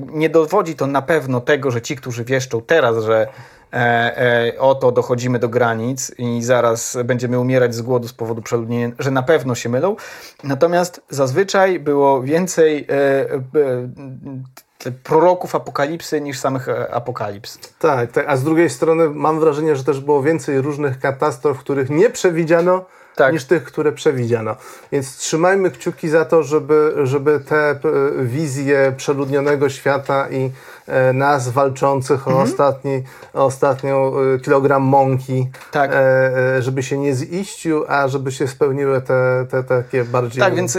[0.07, 3.27] nie dowodzi to na pewno tego, że ci, którzy wieszczą teraz, że
[3.75, 8.91] E, e, oto dochodzimy do granic i zaraz będziemy umierać z głodu z powodu przeludnienia,
[8.99, 9.95] że na pewno się mylą.
[10.43, 17.59] Natomiast zazwyczaj było więcej e, proroków apokalipsy niż samych apokalips.
[17.79, 21.89] Tak, tak, a z drugiej strony mam wrażenie, że też było więcej różnych katastrof, których
[21.89, 22.85] nie przewidziano,
[23.15, 23.33] tak.
[23.33, 24.55] niż tych, które przewidziano.
[24.91, 27.79] Więc trzymajmy kciuki za to, żeby, żeby te
[28.17, 30.51] wizje przeludnionego świata i
[30.87, 32.37] E, nas walczących mhm.
[32.37, 33.03] o, ostatni,
[33.33, 35.91] o ostatnią e, kilogram mąki, tak.
[35.93, 40.77] E, żeby się nie ziścił, a żeby się spełniły te, te takie bardziej tak, więc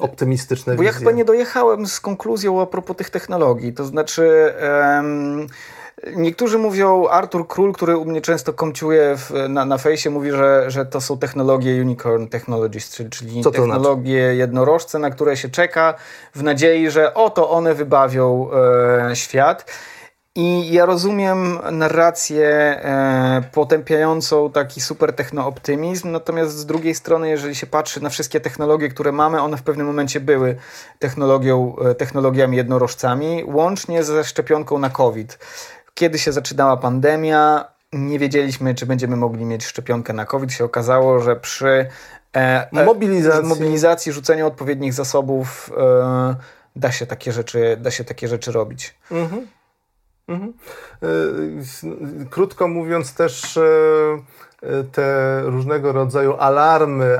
[0.00, 0.92] optymistyczne bo wizje.
[0.92, 3.72] ja chyba nie dojechałem z konkluzją a propos tych technologii.
[3.72, 4.54] To znaczy...
[4.96, 5.46] Um,
[6.16, 10.70] Niektórzy mówią, Artur Król, który u mnie często komciuje w, na, na fejsie, mówi, że,
[10.70, 14.36] że to są technologie Unicorn Technologies, czyli, czyli technologie znaczy?
[14.36, 15.94] jednorożce, na które się czeka
[16.34, 18.48] w nadziei, że oto one wybawią
[19.10, 19.66] e, świat.
[20.34, 27.66] I ja rozumiem narrację e, potępiającą taki super technooptymizm, natomiast z drugiej strony, jeżeli się
[27.66, 30.56] patrzy na wszystkie technologie, które mamy, one w pewnym momencie były
[30.98, 35.38] technologią, e, technologiami jednorożcami, łącznie ze szczepionką na COVID
[35.94, 40.52] kiedy się zaczynała pandemia, nie wiedzieliśmy, czy będziemy mogli mieć szczepionkę na COVID.
[40.52, 41.68] Się okazało, że przy
[42.36, 43.48] e, e, Mobilizacji.
[43.48, 46.36] mobilizacji, rzuceniu odpowiednich zasobów e,
[46.76, 48.94] da, się takie rzeczy, da się takie rzeczy robić.
[49.10, 49.46] Mhm.
[50.28, 50.52] Mhm.
[52.22, 53.62] Y, Krótko mówiąc, też e,
[54.62, 57.18] e, te różnego rodzaju alarmy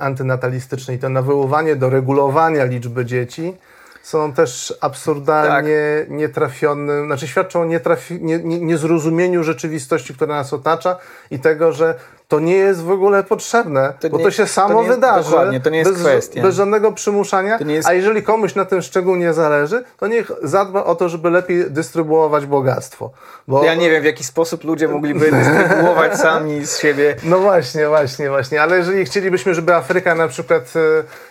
[0.00, 3.54] antynatalistyczne i to nawoływanie do regulowania liczby dzieci
[4.02, 10.96] są też absurdalnie nietrafionym, znaczy świadczą o nietrafi- nie, nie, niezrozumieniu rzeczywistości, która nas otacza
[11.30, 11.94] i tego, że
[12.28, 15.30] to nie jest w ogóle potrzebne, To bo nie- to się to samo nie- wydarzy.
[15.30, 16.42] dokładnie, to nie jest bez, kwestia.
[16.42, 20.84] bez żadnego przymuszania, To jest- a jeżeli komuś na tym szczególnie zależy, to niech zadba
[20.84, 23.10] o to, żeby lepiej dystrybuować bogactwo.
[23.48, 27.16] Bo, Ja nie wiem, w jaki sposób ludzie mogliby dystrybuować sami z siebie.
[27.24, 28.62] No właśnie, właśnie, właśnie.
[28.62, 30.72] Ale jeżeli chcielibyśmy, żeby Afryka na przykład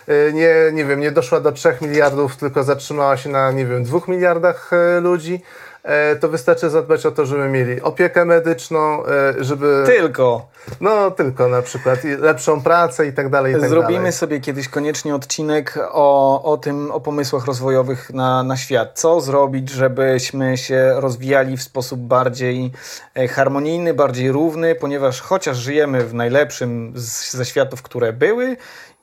[0.08, 3.66] e, e, nie, nie wiem, nie doszła do 3 miliardów, tylko zatrzymała się na, nie
[3.66, 5.42] wiem, 2 miliardach e, ludzi,
[6.20, 9.82] to wystarczy zadbać o to, żeby mieli opiekę medyczną, e, żeby...
[9.86, 10.48] Tylko
[10.80, 14.12] No tylko na przykład i lepszą pracę i tak dalej, i tak zrobimy dalej.
[14.12, 18.90] sobie kiedyś koniecznie odcinek o, o tym, o pomysłach rozwojowych na, na świat.
[18.94, 22.72] Co zrobić, żebyśmy się rozwijali w sposób bardziej
[23.14, 28.56] e, harmonijny, bardziej równy, ponieważ chociaż żyjemy w najlepszym z, ze światów, które były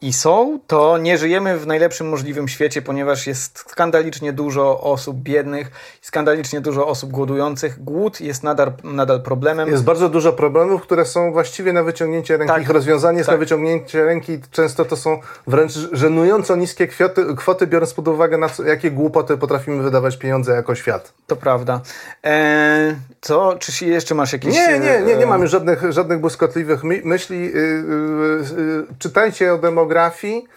[0.05, 5.71] i są, to nie żyjemy w najlepszym możliwym świecie, ponieważ jest skandalicznie dużo osób biednych,
[6.01, 7.83] skandalicznie dużo osób głodujących.
[7.83, 9.69] Głód jest nadal, nadal problemem.
[9.69, 12.53] Jest bardzo dużo problemów, które są właściwie na wyciągnięcie ręki.
[12.53, 12.61] Tak.
[12.61, 13.35] Ich rozwiązanie jest Tak.
[13.35, 14.39] na wyciągnięcie ręki.
[14.51, 19.37] Często to są wręcz żenująco niskie kwoty, kwoty biorąc pod uwagę, na co, jakie głupoty
[19.37, 21.13] potrafimy wydawać pieniądze jako świat.
[21.27, 21.81] To prawda.
[22.25, 23.55] E, co?
[23.59, 24.53] Czy się jeszcze masz jakieś...
[24.53, 27.41] Nie, nie, nie, nie e, mam już żadnych, żadnych błyskotliwych my, myśli.
[27.41, 29.94] Yy, yy, yy, czytajcie o demografii,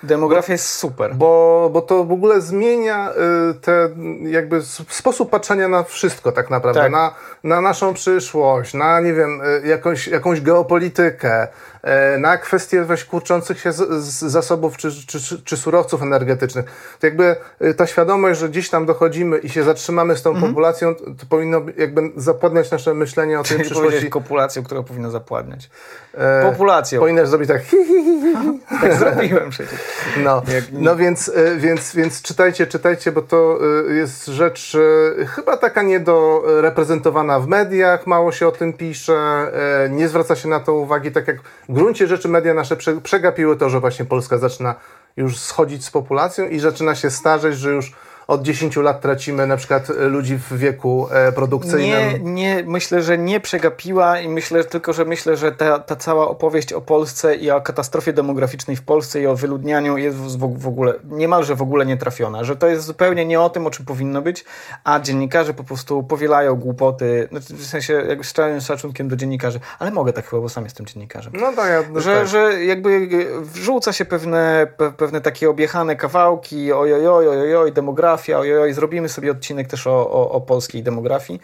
[0.02, 1.14] Demografia jest super.
[1.14, 3.10] bo, bo to w ogóle zmienia
[3.48, 3.88] yy, te,
[4.22, 6.80] jakby sposób patrzenia na wszystko tak naprawdę.
[6.80, 6.92] Tak.
[6.92, 7.14] Na,
[7.44, 11.48] na naszą przyszłość, na nie wiem, yy, jakąś, jakąś geopolitykę,
[11.84, 16.64] yy, na kwestie właśnie kurczących się z, z zasobów czy, czy, czy, czy surowców energetycznych.
[17.00, 17.36] To jakby
[17.76, 20.52] ta świadomość, że gdzieś tam dochodzimy i się zatrzymamy z tą Mhm.
[20.52, 24.10] populacją, to, to powinno jakby zapładniać nasze myślenie o tej przyszłości.
[24.10, 25.70] kopulacją, która powinna zapładniać.
[26.14, 27.00] E, Populacją.
[27.26, 27.62] Zrobić tak.
[27.62, 28.60] hi, hi, hi, hi.
[28.80, 29.80] Tak zrobiłem przecież.
[30.16, 30.42] No,
[30.72, 33.58] no więc, e, więc, więc czytajcie, czytajcie, bo to
[33.90, 34.76] e, jest rzecz
[35.20, 39.52] e, chyba taka niedoreprezentowana w mediach, mało się o tym pisze,
[39.90, 41.36] nie zwraca się na to uwagi, tak jak
[41.68, 44.74] w gruncie rzeczy media nasze prze- przegapiły to, że właśnie Polska zaczyna
[45.16, 47.92] już schodzić z populacją i zaczyna się starzeć, że już
[48.28, 51.88] od 10 lat tracimy na przykład e, ludzi w wieku e, produkcyjnym.
[51.88, 56.28] Nie, nie, myślę, że nie przegapiła i myślę tylko, że myślę, że ta, ta cała
[56.28, 60.68] opowieść o Polsce i o katastrofie demograficznej w Polsce i o wyludnianiu jest w, w
[60.68, 64.22] ogóle, niemalże w ogóle nietrafiona, że to jest zupełnie nie o tym, o czym powinno
[64.22, 64.44] być,
[64.84, 69.60] a dziennikarze po prostu powielają głupoty, znaczy w sensie jakby z całym szacunkiem do dziennikarzy,
[69.78, 71.32] ale mogę tak chyba, bo sam jestem dziennikarzem.
[71.40, 72.28] No tak, ja, Że, tak.
[72.28, 73.08] że jakby
[73.40, 79.68] wrzuca się pewne, pe, pewne takie objechane kawałki, ojojoj, ojojoj, demografia, ojojoj, zrobimy sobie odcinek
[79.68, 81.40] też o, o, o polskiej demografii.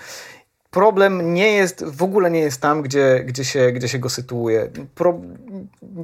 [0.75, 4.69] Problem nie jest, w ogóle nie jest tam, gdzie, gdzie, się, gdzie się go sytuuje.
[4.95, 5.21] Pro,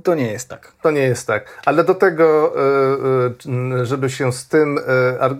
[0.04, 0.72] to nie jest tak.
[0.82, 1.44] To nie jest tak.
[1.66, 4.78] Ale do tego, e, e, żeby się z tym,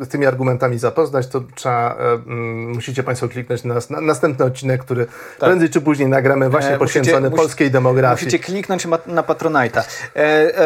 [0.01, 4.81] e, tymi argumentami zapoznać, to trzeba, mm, musicie Państwo kliknąć na, nas- na następny odcinek,
[4.85, 5.07] który
[5.41, 6.79] prędzej czy później nagramy właśnie Tak.
[6.79, 8.27] Poświęcony musicie- polskiej demografii.
[8.27, 9.83] Musicie kliknąć na Patronite'a.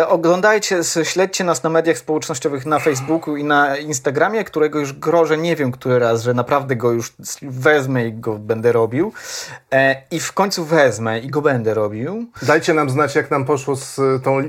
[0.09, 5.57] Oglądajcie, śledźcie nas na mediach społecznościowych, na Facebooku i na Instagramie, którego już grożę, nie
[5.57, 7.13] wiem który raz, że naprawdę go już
[7.43, 9.13] wezmę i go będę robił.
[9.73, 12.27] E, I w końcu wezmę i go będę robił.
[12.43, 14.45] Dajcie nam znać, jak nam poszło z e, tą e,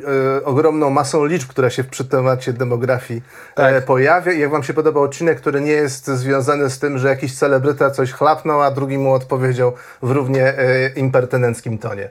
[0.45, 3.21] ogromną masą liczb, która się przy temacie demografii
[3.55, 3.85] Tak.
[3.85, 4.31] pojawia.
[4.31, 7.91] I jak Wam się podobał odcinek, który nie jest związany z tym, że jakiś celebryta
[7.91, 12.09] coś chlapnął, a drugi mu odpowiedział w równie e, impertynenckim tonie.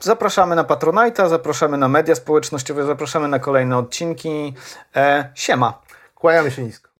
[0.00, 4.54] Zapraszamy na Patronite'a, zapraszamy na media społecznościowe, zapraszamy na kolejne odcinki.
[4.96, 5.78] E, siema.
[6.14, 6.85] Kłaniamy się nisko.